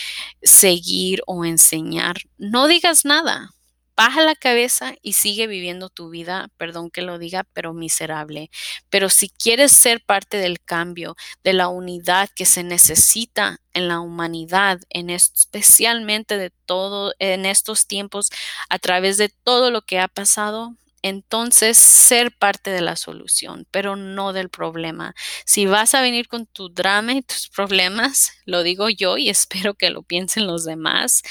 seguir 0.42 1.22
o 1.28 1.44
enseñar, 1.44 2.16
no 2.38 2.70
digas 2.70 3.04
nada 3.04 3.52
baja 4.00 4.24
la 4.24 4.36
cabeza 4.36 4.96
y 5.02 5.12
sigue 5.12 5.46
viviendo 5.46 5.90
tu 5.90 6.10
vida, 6.10 6.48
perdón 6.56 6.90
que 6.90 7.02
lo 7.02 7.20
diga, 7.20 7.46
pero 7.52 7.74
miserable. 7.74 8.50
Pero 8.90 9.10
si 9.10 9.28
quieres 9.28 9.74
ser 9.74 10.02
parte 10.06 10.38
del 10.38 10.62
cambio, 10.62 11.18
de 11.44 11.52
la 11.52 11.68
unidad 11.68 12.30
que 12.34 12.46
se 12.46 12.64
necesita 12.64 13.60
en 13.74 13.90
la 13.90 14.00
humanidad, 14.00 14.80
en 14.90 15.10
especialmente 15.10 16.38
de 16.38 16.50
todo 16.66 17.14
en 17.20 17.46
estos 17.46 17.88
tiempos, 17.88 18.30
a 18.70 18.80
través 18.80 19.18
de 19.18 19.28
todo 19.28 19.70
lo 19.70 19.82
que 19.82 20.00
ha 20.00 20.08
pasado, 20.08 20.78
entonces 21.02 21.78
ser 21.78 22.32
parte 22.32 22.70
de 22.70 22.82
la 22.82 22.96
solución, 22.96 23.68
pero 23.70 23.98
no 23.98 24.32
del 24.32 24.48
problema. 24.48 25.14
Si 25.46 25.66
vas 25.66 25.94
a 25.94 26.02
venir 26.02 26.30
con 26.30 26.46
tu 26.46 26.70
drama 26.70 27.16
y 27.16 27.22
tus 27.22 27.50
problemas, 27.50 28.32
lo 28.46 28.64
digo 28.64 28.88
yo 28.88 29.18
y 29.18 29.30
espero 29.30 29.74
que 29.74 29.90
lo 29.90 30.04
piensen 30.04 30.48
los 30.48 30.64
demás, 30.64 31.22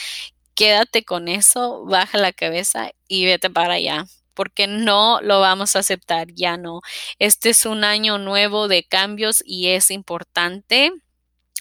quédate 0.58 1.04
con 1.04 1.28
eso, 1.28 1.84
baja 1.84 2.18
la 2.18 2.32
cabeza 2.32 2.90
y 3.06 3.26
vete 3.26 3.48
para 3.48 3.74
allá 3.74 4.06
porque 4.34 4.66
no 4.66 5.20
lo 5.22 5.40
vamos 5.40 5.76
a 5.76 5.80
aceptar, 5.80 6.28
ya 6.34 6.56
no. 6.56 6.80
Este 7.20 7.50
es 7.50 7.64
un 7.64 7.84
año 7.84 8.18
nuevo 8.18 8.66
de 8.66 8.84
cambios 8.84 9.40
y 9.46 9.68
es 9.68 9.90
importante 9.92 10.92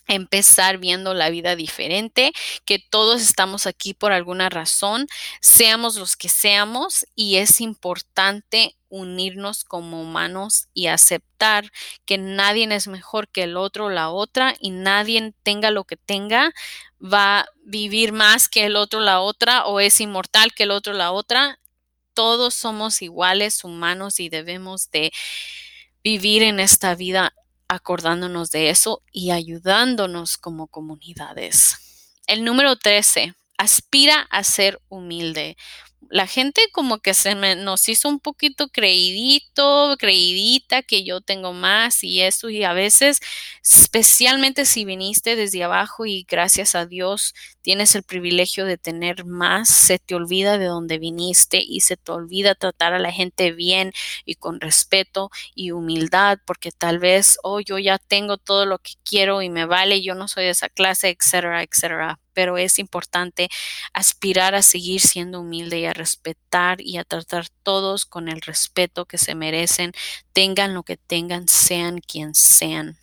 empezar 0.07 0.77
viendo 0.77 1.13
la 1.13 1.29
vida 1.29 1.55
diferente, 1.55 2.31
que 2.65 2.79
todos 2.79 3.21
estamos 3.21 3.67
aquí 3.67 3.93
por 3.93 4.11
alguna 4.11 4.49
razón, 4.49 5.07
seamos 5.41 5.95
los 5.95 6.15
que 6.15 6.29
seamos 6.29 7.05
y 7.15 7.37
es 7.37 7.61
importante 7.61 8.75
unirnos 8.89 9.65
como 9.65 10.01
humanos 10.01 10.67
y 10.73 10.87
aceptar 10.87 11.71
que 12.05 12.17
nadie 12.17 12.67
es 12.73 12.87
mejor 12.87 13.27
que 13.27 13.43
el 13.43 13.57
otro 13.57 13.85
o 13.85 13.89
la 13.89 14.09
otra 14.09 14.55
y 14.59 14.71
nadie 14.71 15.33
tenga 15.43 15.71
lo 15.71 15.83
que 15.83 15.97
tenga 15.97 16.53
va 17.01 17.41
a 17.41 17.45
vivir 17.63 18.11
más 18.13 18.49
que 18.49 18.65
el 18.65 18.75
otro 18.75 18.99
la 18.99 19.19
otra 19.21 19.65
o 19.65 19.79
es 19.79 19.99
inmortal 20.01 20.53
que 20.53 20.63
el 20.63 20.71
otro 20.71 20.93
la 20.93 21.11
otra. 21.11 21.59
Todos 22.13 22.53
somos 22.55 23.01
iguales 23.01 23.63
humanos 23.63 24.19
y 24.19 24.29
debemos 24.29 24.89
de 24.91 25.11
vivir 26.03 26.43
en 26.43 26.59
esta 26.59 26.95
vida 26.95 27.33
acordándonos 27.67 28.51
de 28.51 28.69
eso 28.69 29.03
y 29.11 29.31
ayudándonos 29.31 30.37
como 30.37 30.67
comunidades. 30.67 31.75
El 32.27 32.43
número 32.43 32.75
13, 32.75 33.33
aspira 33.57 34.21
a 34.29 34.43
ser 34.43 34.81
humilde 34.89 35.57
la 36.09 36.27
gente 36.27 36.61
como 36.71 36.99
que 36.99 37.13
se 37.13 37.35
me, 37.35 37.55
nos 37.55 37.89
hizo 37.89 38.09
un 38.09 38.19
poquito 38.19 38.69
creidito, 38.69 39.95
creidita 39.99 40.83
que 40.83 41.03
yo 41.03 41.21
tengo 41.21 41.53
más 41.53 42.03
y 42.03 42.21
eso 42.21 42.49
y 42.49 42.63
a 42.63 42.73
veces, 42.73 43.19
especialmente 43.63 44.65
si 44.65 44.85
viniste 44.85 45.35
desde 45.35 45.63
abajo 45.63 46.05
y 46.05 46.25
gracias 46.27 46.75
a 46.75 46.85
Dios 46.85 47.33
tienes 47.67 47.95
el 47.95 48.03
privilegio 48.03 48.63
de 48.63 48.77
tener 48.77 49.25
más, 49.25 49.67
se 49.67 49.99
te 49.99 50.15
olvida 50.15 50.57
de 50.57 50.67
dónde 50.67 50.99
viniste 50.99 51.61
y 51.61 51.81
se 51.81 51.97
te 51.97 52.13
olvida 52.13 52.55
tratar 52.55 52.93
a 52.93 52.97
la 52.97 53.11
gente 53.11 53.51
bien 53.51 53.91
y 54.23 54.35
con 54.35 54.61
respeto 54.61 55.31
y 55.53 55.71
humildad 55.71 56.39
porque 56.45 56.71
tal 56.71 56.97
vez, 56.99 57.37
oh, 57.43 57.59
yo 57.59 57.77
ya 57.77 57.97
tengo 57.97 58.37
todo 58.37 58.65
lo 58.65 58.79
que 58.79 58.93
quiero 59.03 59.41
y 59.41 59.49
me 59.49 59.65
vale, 59.65 60.01
yo 60.01 60.15
no 60.15 60.29
soy 60.29 60.45
de 60.45 60.51
esa 60.51 60.69
clase, 60.69 61.09
etcétera, 61.09 61.61
etcétera 61.61 62.21
pero 62.31 62.57
es 62.57 62.79
importante 62.79 63.49
aspirar 63.91 64.55
a 64.55 64.61
seguir 64.61 65.01
siendo 65.01 65.41
humilde 65.41 65.79
y 65.79 65.85
a 65.85 65.93
respetar 65.93 66.79
y 66.79 66.97
a 66.97 67.03
tratar 67.03 67.49
todos 67.63 68.05
con 68.05 68.29
el 68.29 68.39
respeto 68.39 69.05
que 69.05 69.17
se 69.17 69.35
merecen, 69.35 69.91
tengan 70.31 70.73
lo 70.73 70.83
que 70.83 70.95
tengan, 70.95 71.49
sean 71.49 71.99
quien 71.99 72.33
sean. 72.33 72.97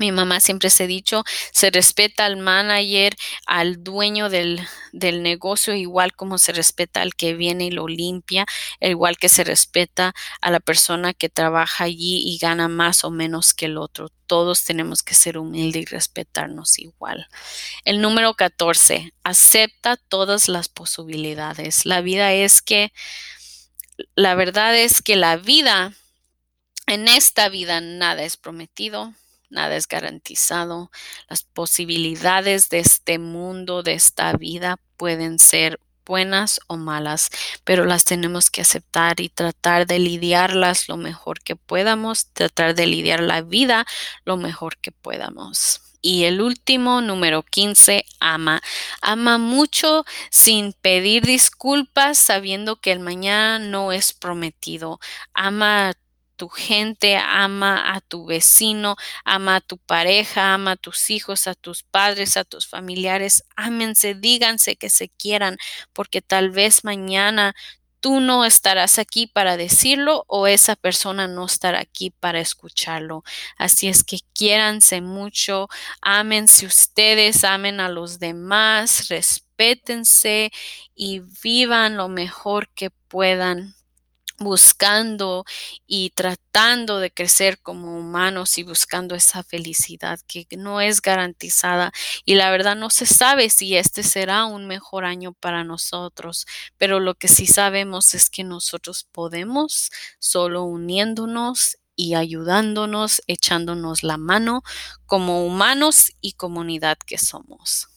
Mi 0.00 0.12
mamá 0.12 0.40
siempre 0.40 0.70
se 0.70 0.84
ha 0.84 0.86
dicho, 0.86 1.24
se 1.52 1.70
respeta 1.70 2.24
al 2.24 2.38
manager, 2.38 3.14
al 3.46 3.84
dueño 3.84 4.30
del, 4.30 4.66
del, 4.92 5.22
negocio, 5.22 5.74
igual 5.74 6.14
como 6.14 6.38
se 6.38 6.52
respeta 6.52 7.02
al 7.02 7.14
que 7.14 7.34
viene 7.34 7.66
y 7.66 7.70
lo 7.70 7.86
limpia, 7.86 8.46
igual 8.80 9.18
que 9.18 9.28
se 9.28 9.44
respeta 9.44 10.14
a 10.40 10.50
la 10.50 10.58
persona 10.58 11.12
que 11.12 11.28
trabaja 11.28 11.84
allí 11.84 12.22
y 12.26 12.38
gana 12.38 12.66
más 12.66 13.04
o 13.04 13.10
menos 13.10 13.52
que 13.52 13.66
el 13.66 13.76
otro 13.76 14.10
todos 14.30 14.62
tenemos 14.64 15.02
que 15.02 15.14
ser 15.14 15.36
humildes 15.36 15.82
y 15.82 15.86
respetarnos 15.86 16.78
igual. 16.78 17.26
El 17.84 18.00
número 18.00 18.34
14, 18.34 19.12
acepta 19.24 19.96
todas 19.96 20.48
las 20.48 20.68
posibilidades. 20.68 21.84
La 21.84 22.00
vida 22.00 22.32
es 22.32 22.62
que, 22.62 22.92
la 24.14 24.36
verdad 24.36 24.74
es 24.78 25.02
que 25.02 25.16
la 25.16 25.36
vida, 25.36 25.94
en 26.86 27.08
esta 27.08 27.48
vida 27.48 27.80
nada 27.80 28.22
es 28.22 28.36
prometido, 28.36 29.14
nada 29.50 29.76
es 29.76 29.86
garantizado. 29.88 30.90
Las 31.28 31.42
posibilidades 31.42 32.68
de 32.70 32.80
este 32.80 33.18
mundo, 33.18 33.82
de 33.82 33.94
esta 33.94 34.32
vida, 34.32 34.78
pueden 34.96 35.38
ser 35.38 35.80
buenas 36.06 36.60
o 36.66 36.76
malas, 36.76 37.30
pero 37.64 37.84
las 37.84 38.04
tenemos 38.04 38.50
que 38.50 38.62
aceptar 38.62 39.20
y 39.20 39.28
tratar 39.28 39.86
de 39.86 39.98
lidiarlas 39.98 40.88
lo 40.88 40.96
mejor 40.96 41.40
que 41.40 41.54
podamos, 41.56 42.26
tratar 42.32 42.74
de 42.74 42.86
lidiar 42.86 43.20
la 43.20 43.42
vida 43.42 43.86
lo 44.24 44.36
mejor 44.36 44.76
que 44.78 44.90
podamos. 44.90 45.82
Y 46.02 46.24
el 46.24 46.40
último, 46.40 47.02
número 47.02 47.42
15, 47.42 48.04
ama. 48.20 48.62
Ama 49.02 49.38
mucho 49.38 50.04
sin 50.30 50.72
pedir 50.72 51.24
disculpas, 51.24 52.18
sabiendo 52.18 52.76
que 52.76 52.92
el 52.92 53.00
mañana 53.00 53.58
no 53.58 53.92
es 53.92 54.12
prometido. 54.14 54.98
Ama 55.34 55.92
tu 56.40 56.48
gente, 56.48 57.16
ama 57.18 57.94
a 57.94 58.00
tu 58.00 58.24
vecino, 58.24 58.96
ama 59.26 59.56
a 59.56 59.60
tu 59.60 59.76
pareja, 59.76 60.54
ama 60.54 60.72
a 60.72 60.76
tus 60.76 61.10
hijos, 61.10 61.46
a 61.46 61.54
tus 61.54 61.82
padres, 61.82 62.38
a 62.38 62.44
tus 62.44 62.66
familiares. 62.66 63.44
Ámense, 63.56 64.14
díganse 64.14 64.76
que 64.76 64.88
se 64.88 65.10
quieran, 65.10 65.58
porque 65.92 66.22
tal 66.22 66.50
vez 66.50 66.82
mañana 66.82 67.54
tú 68.00 68.20
no 68.20 68.46
estarás 68.46 68.98
aquí 68.98 69.26
para 69.26 69.58
decirlo 69.58 70.24
o 70.28 70.46
esa 70.46 70.76
persona 70.76 71.28
no 71.28 71.44
estará 71.44 71.80
aquí 71.80 72.10
para 72.10 72.40
escucharlo. 72.40 73.22
Así 73.58 73.88
es 73.88 74.02
que 74.02 74.20
quiéranse 74.32 75.02
mucho, 75.02 75.68
ámense 76.00 76.64
ustedes, 76.64 77.44
amen 77.44 77.80
a 77.80 77.90
los 77.90 78.18
demás, 78.18 79.08
respétense 79.10 80.52
y 80.94 81.20
vivan 81.42 81.98
lo 81.98 82.08
mejor 82.08 82.70
que 82.70 82.88
puedan 83.08 83.74
buscando 84.40 85.44
y 85.86 86.10
tratando 86.10 86.98
de 86.98 87.10
crecer 87.12 87.60
como 87.60 87.98
humanos 87.98 88.56
y 88.58 88.62
buscando 88.62 89.14
esa 89.14 89.42
felicidad 89.44 90.18
que 90.26 90.46
no 90.56 90.80
es 90.80 91.02
garantizada 91.02 91.92
y 92.24 92.34
la 92.34 92.50
verdad 92.50 92.74
no 92.76 92.90
se 92.90 93.06
sabe 93.06 93.50
si 93.50 93.76
este 93.76 94.02
será 94.02 94.46
un 94.46 94.66
mejor 94.66 95.04
año 95.04 95.34
para 95.34 95.62
nosotros, 95.64 96.46
pero 96.78 97.00
lo 97.00 97.14
que 97.14 97.28
sí 97.28 97.46
sabemos 97.46 98.14
es 98.14 98.30
que 98.30 98.42
nosotros 98.44 99.06
podemos 99.12 99.90
solo 100.18 100.64
uniéndonos 100.64 101.76
y 101.96 102.14
ayudándonos, 102.14 103.22
echándonos 103.26 104.02
la 104.02 104.16
mano 104.16 104.62
como 105.06 105.44
humanos 105.44 106.12
y 106.22 106.32
comunidad 106.32 106.96
que 106.96 107.18
somos. 107.18 107.88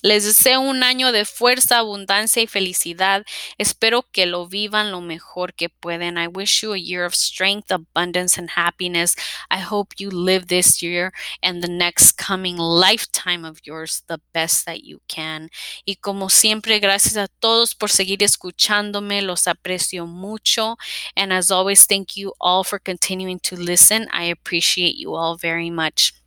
Les 0.00 0.24
deseo 0.24 0.60
un 0.60 0.84
año 0.84 1.10
de 1.10 1.24
fuerza, 1.24 1.78
abundancia 1.78 2.40
y 2.40 2.46
felicidad. 2.46 3.24
Espero 3.58 4.06
que 4.12 4.26
lo 4.26 4.46
vivan 4.46 4.92
lo 4.92 5.00
mejor 5.00 5.54
que 5.54 5.68
pueden. 5.68 6.16
I 6.18 6.28
wish 6.28 6.62
you 6.62 6.72
a 6.72 6.78
year 6.78 7.04
of 7.04 7.14
strength, 7.16 7.72
abundance, 7.72 8.38
and 8.38 8.48
happiness. 8.54 9.16
I 9.50 9.60
hope 9.60 9.96
you 9.98 10.10
live 10.10 10.46
this 10.46 10.80
year 10.80 11.12
and 11.42 11.62
the 11.62 11.68
next 11.68 12.12
coming 12.16 12.58
lifetime 12.58 13.44
of 13.44 13.58
yours 13.64 14.04
the 14.06 14.20
best 14.32 14.66
that 14.66 14.84
you 14.84 15.00
can. 15.08 15.50
Y 15.84 15.96
como 15.96 16.28
siempre, 16.28 16.78
gracias 16.78 17.16
a 17.16 17.26
todos 17.26 17.74
por 17.74 17.90
seguir 17.90 18.22
escuchándome. 18.22 19.20
Los 19.22 19.48
aprecio 19.48 20.06
mucho. 20.06 20.76
And 21.16 21.32
as 21.32 21.50
always, 21.50 21.86
thank 21.88 22.16
you 22.16 22.34
all 22.40 22.62
for 22.62 22.78
continuing 22.78 23.40
to 23.40 23.56
listen. 23.56 24.06
I 24.12 24.26
appreciate 24.30 24.94
you 24.96 25.16
all 25.16 25.36
very 25.36 25.70
much. 25.70 26.17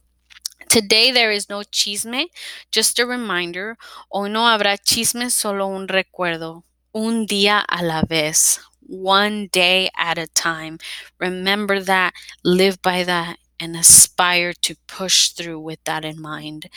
Today 0.72 1.12
there 1.12 1.32
is 1.32 1.50
no 1.50 1.60
chisme, 1.64 2.28
just 2.72 2.98
a 3.00 3.06
reminder. 3.06 3.78
Hoy 4.10 4.30
no 4.30 4.42
habrá 4.48 4.78
chisme, 4.82 5.30
solo 5.30 5.68
un 5.68 5.88
recuerdo. 5.88 6.64
Un 6.94 7.26
día 7.28 7.64
a 7.68 7.84
la 7.84 8.04
vez. 8.04 8.60
One 8.88 9.48
day 9.52 9.90
at 9.98 10.18
a 10.18 10.28
time. 10.28 10.80
Remember 11.20 11.80
that, 11.82 12.14
live 12.44 12.82
by 12.82 13.04
that, 13.04 13.38
and 13.62 13.76
aspire 13.78 14.54
to 14.64 14.76
push 14.88 15.30
through 15.30 15.60
with 15.60 15.84
that 15.86 16.04
in 16.04 16.20
mind. 16.22 16.68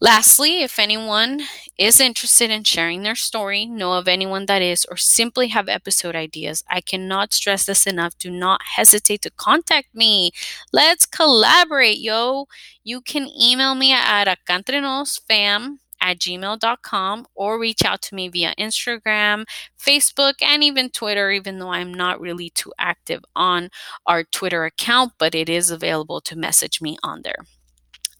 Lastly, 0.00 0.62
if 0.62 0.78
anyone 0.78 1.42
is 1.78 2.00
interested 2.00 2.50
in 2.50 2.64
sharing 2.64 3.02
their 3.02 3.14
story, 3.14 3.66
know 3.66 3.94
of 3.94 4.08
anyone 4.08 4.46
that 4.46 4.62
is, 4.62 4.86
or 4.90 4.96
simply 4.96 5.48
have 5.48 5.68
episode 5.68 6.14
ideas, 6.16 6.64
I 6.70 6.80
cannot 6.80 7.32
stress 7.32 7.66
this 7.66 7.86
enough. 7.86 8.16
Do 8.18 8.30
not 8.30 8.60
hesitate 8.76 9.22
to 9.22 9.30
contact 9.30 9.94
me. 9.94 10.30
Let's 10.72 11.06
collaborate, 11.06 11.98
yo. 11.98 12.46
You 12.84 13.00
can 13.00 13.28
email 13.28 13.74
me 13.74 13.92
at 13.92 14.26
acantrenosfam 14.26 15.78
at 16.02 16.18
gmail.com 16.18 17.26
or 17.34 17.58
reach 17.58 17.84
out 17.84 18.02
to 18.02 18.14
me 18.14 18.28
via 18.28 18.52
Instagram, 18.58 19.44
Facebook, 19.78 20.34
and 20.42 20.62
even 20.62 20.90
Twitter, 20.90 21.30
even 21.30 21.58
though 21.58 21.70
I'm 21.70 21.94
not 21.94 22.20
really 22.20 22.50
too 22.50 22.72
active 22.78 23.22
on 23.34 23.70
our 24.04 24.24
Twitter 24.24 24.64
account, 24.64 25.12
but 25.18 25.34
it 25.34 25.48
is 25.48 25.70
available 25.70 26.20
to 26.22 26.36
message 26.36 26.82
me 26.82 26.98
on 27.02 27.22
there. 27.22 27.46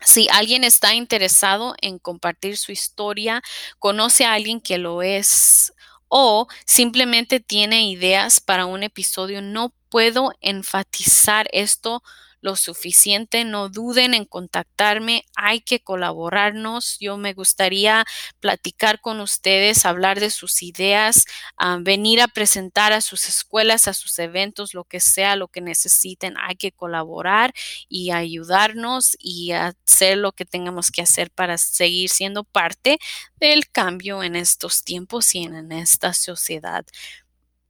Si 0.05 0.28
alguien 0.28 0.64
está 0.64 0.95
interesado 0.95 1.74
en 1.80 1.99
compartir 1.99 2.57
su 2.57 2.72
historia, 2.72 3.43
conoce 3.78 4.24
a 4.24 4.33
alguien 4.33 4.61
que 4.61 4.78
lo 4.78 5.03
es 5.03 5.72
o 6.09 6.47
simplemente 6.66 7.41
tiene 7.41 7.89
ideas 7.89 8.41
para 8.41 8.66
un 8.66 8.83
episodio, 8.83 9.41
no 9.41 9.72
puedo 9.89 10.33
enfatizar 10.41 11.49
esto 11.53 12.03
lo 12.43 12.57
suficiente. 12.57 13.45
No 13.45 13.70
duden 13.70 14.12
en 14.14 14.26
contactarme. 14.26 15.24
Hay 15.36 15.61
que 15.61 15.80
colaborarnos. 15.82 16.99
Yo 17.01 17.16
me 17.16 17.32
gustaría 17.32 18.05
platicar 18.40 19.01
con 19.01 19.20
ustedes, 19.20 19.86
hablar 19.86 20.20
de 20.20 20.30
sus 20.30 20.62
ideas, 20.62 21.24
uh, 21.62 21.82
venir 21.82 22.20
a 22.20 22.28
presentar 22.28 22.93
a 22.93 23.01
sus 23.01 23.28
escuelas, 23.28 23.88
a 23.88 23.95
sus 23.95 24.18
eventos, 24.18 24.74
lo 24.74 24.84
que 24.84 25.01
sea, 25.01 25.36
lo 25.36 25.49
que 25.49 25.61
necesiten. 25.62 26.34
Hay 26.38 26.57
que 26.57 26.72
colaborar 26.72 27.55
y 27.88 28.11
ayudarnos 28.11 29.16
y 29.18 29.53
hacer 29.53 30.18
lo 30.18 30.32
que 30.32 30.45
tengamos 30.45 30.90
que 30.90 31.03
hacer 31.03 31.30
para 31.30 31.57
seguir 31.59 32.11
siendo 32.11 32.45
parte 32.45 32.99
del 33.36 33.68
cambio 33.70 34.22
en 34.22 34.36
estos 34.36 34.84
tiempos 34.84 35.34
y 35.34 35.45
en 35.45 35.72
esta 35.72 36.12
sociedad. 36.12 36.84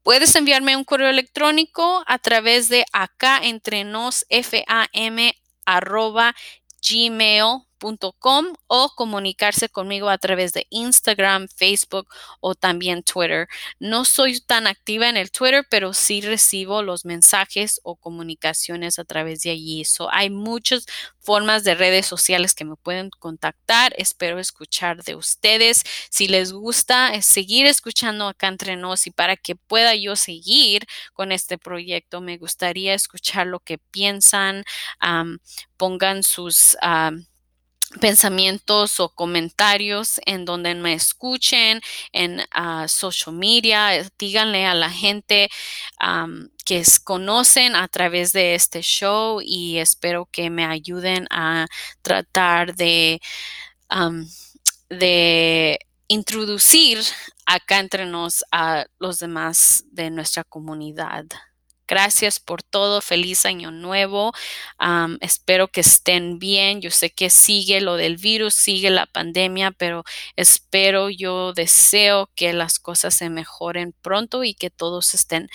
Puedes 0.03 0.34
enviarme 0.34 0.76
un 0.76 0.84
correo 0.84 1.09
electrónico 1.09 2.03
a 2.07 2.18
través 2.18 2.68
de 2.68 2.84
acá 2.92 3.38
entre 3.42 3.84
nos 3.84 4.26
fam 4.42 5.30
arroba 5.64 6.34
gmail 6.82 7.62
o 8.66 8.91
comunicarse 8.95 9.68
conmigo 9.68 10.09
a 10.09 10.18
través 10.18 10.53
de 10.53 10.66
Instagram, 10.70 11.49
Facebook 11.49 12.09
o 12.41 12.55
también 12.55 13.03
Twitter. 13.03 13.49
No 13.78 14.05
soy 14.05 14.41
tan 14.41 14.66
activa 14.66 15.09
en 15.09 15.16
el 15.16 15.30
Twitter, 15.30 15.66
pero 15.70 15.93
sí 15.93 16.20
recibo 16.20 16.83
los 16.83 17.05
mensajes 17.05 17.80
o 17.83 17.97
comunicaciones 17.97 18.99
a 18.99 19.05
través 19.05 19.43
de 19.43 19.51
allí. 19.51 19.83
hay 20.11 20.30
muchas 20.30 20.87
formas 21.20 21.64
de 21.64 21.74
redes 21.74 22.07
sociales 22.07 22.55
que 22.55 22.64
me 22.64 22.76
pueden 22.76 23.11
contactar. 23.11 23.95
Espero 23.97 24.39
escuchar 24.39 25.03
de 25.05 25.14
ustedes. 25.14 25.83
Si 26.11 26.28
les 26.28 26.53
gusta 26.53 27.14
eh, 27.14 27.22
seguir 27.22 27.66
escuchando 27.66 28.28
acá 28.28 28.49
entre 28.49 28.76
nos 28.76 29.07
y 29.07 29.11
para 29.11 29.37
que 29.37 29.55
pueda 29.57 29.95
yo 29.95 30.16
seguir 30.16 30.87
con 31.14 31.33
este 31.33 31.59
proyecto, 31.59 32.20
me 32.20 32.39
gustaría 32.39 32.95
escuchar 32.95 33.47
lo 33.47 33.61
que 33.61 33.78
piensan. 33.78 34.64
pongan 35.76 36.22
sus 36.22 36.76
pensamientos 38.01 39.01
o 39.01 39.09
comentarios 39.11 40.20
en 40.26 40.45
donde 40.45 40.74
me 40.74 40.95
escuchen 40.95 41.80
en 42.12 42.40
uh, 42.40 42.88
social 42.88 43.34
media, 43.34 43.97
eh, 43.97 44.09
díganle 44.18 44.66
a 44.66 44.74
la 44.74 44.90
gente 44.90 45.51
que 46.64 46.82
conocen 47.05 47.76
a 47.76 47.88
través 47.88 48.32
de 48.32 48.55
este 48.55 48.82
show 48.82 49.40
y 49.43 49.78
espero 49.78 50.28
que 50.30 50.51
me 50.51 50.64
ayuden 50.64 51.26
a 51.30 51.66
tratar 52.03 52.74
de, 52.74 53.20
de 54.88 55.78
introducir 56.09 56.99
acá 57.47 57.78
entre 57.78 58.07
nos 58.07 58.45
a 58.53 58.86
los 58.99 59.18
demás 59.18 59.84
de 59.90 60.11
nuestra 60.11 60.45
comunidad. 60.45 61.24
Gracias 61.93 62.40
por 62.40 62.62
todo. 62.62 63.03
Feliz 63.03 63.45
año 63.45 63.70
nuevo. 63.70 64.32
espero 65.20 65.68
que 65.68 65.82
estén 65.82 66.38
bien. 66.38 66.80
Yo 66.80 66.90
sé 66.90 67.11
que 67.11 67.28
sigue 67.28 67.82
lo 67.82 67.97
del 67.97 68.16
virus, 68.16 68.55
sigue 68.55 68.88
la 68.88 69.05
pandemia, 69.05 69.72
pero 69.72 70.03
espero, 70.34 71.11
yo 71.11 71.53
deseo 71.53 72.30
que 72.34 72.55
las 72.55 72.78
cosas 72.78 73.12
se 73.12 73.28
mejoren 73.28 73.95
pronto 74.01 74.43
y 74.43 74.55
que 74.55 74.70
todos 74.70 75.12
estén 75.12 75.51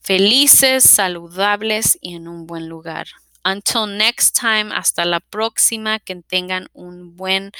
felices, 0.00 0.84
saludables 0.84 1.98
y 2.00 2.14
en 2.14 2.28
un 2.28 2.46
buen 2.46 2.66
lugar. 2.66 3.06
Until 3.44 3.86
next 3.86 4.38
time, 4.38 4.74
hasta 4.74 5.04
la 5.04 5.20
próxima, 5.20 5.98
que 5.98 6.16
tengan 6.22 6.68
un 6.72 7.16
buen 7.16 7.52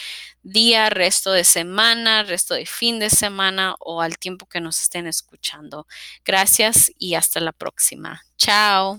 día, 0.42 0.88
resto 0.90 1.32
de 1.32 1.44
semana, 1.44 2.22
resto 2.22 2.54
de 2.54 2.66
fin 2.66 2.98
de 2.98 3.10
semana 3.10 3.74
o 3.78 4.00
al 4.00 4.18
tiempo 4.18 4.46
que 4.46 4.60
nos 4.60 4.80
estén 4.80 5.06
escuchando. 5.06 5.86
Gracias 6.24 6.90
y 6.98 7.14
hasta 7.14 7.40
la 7.40 7.52
próxima. 7.52 8.22
Chao. 8.36 8.98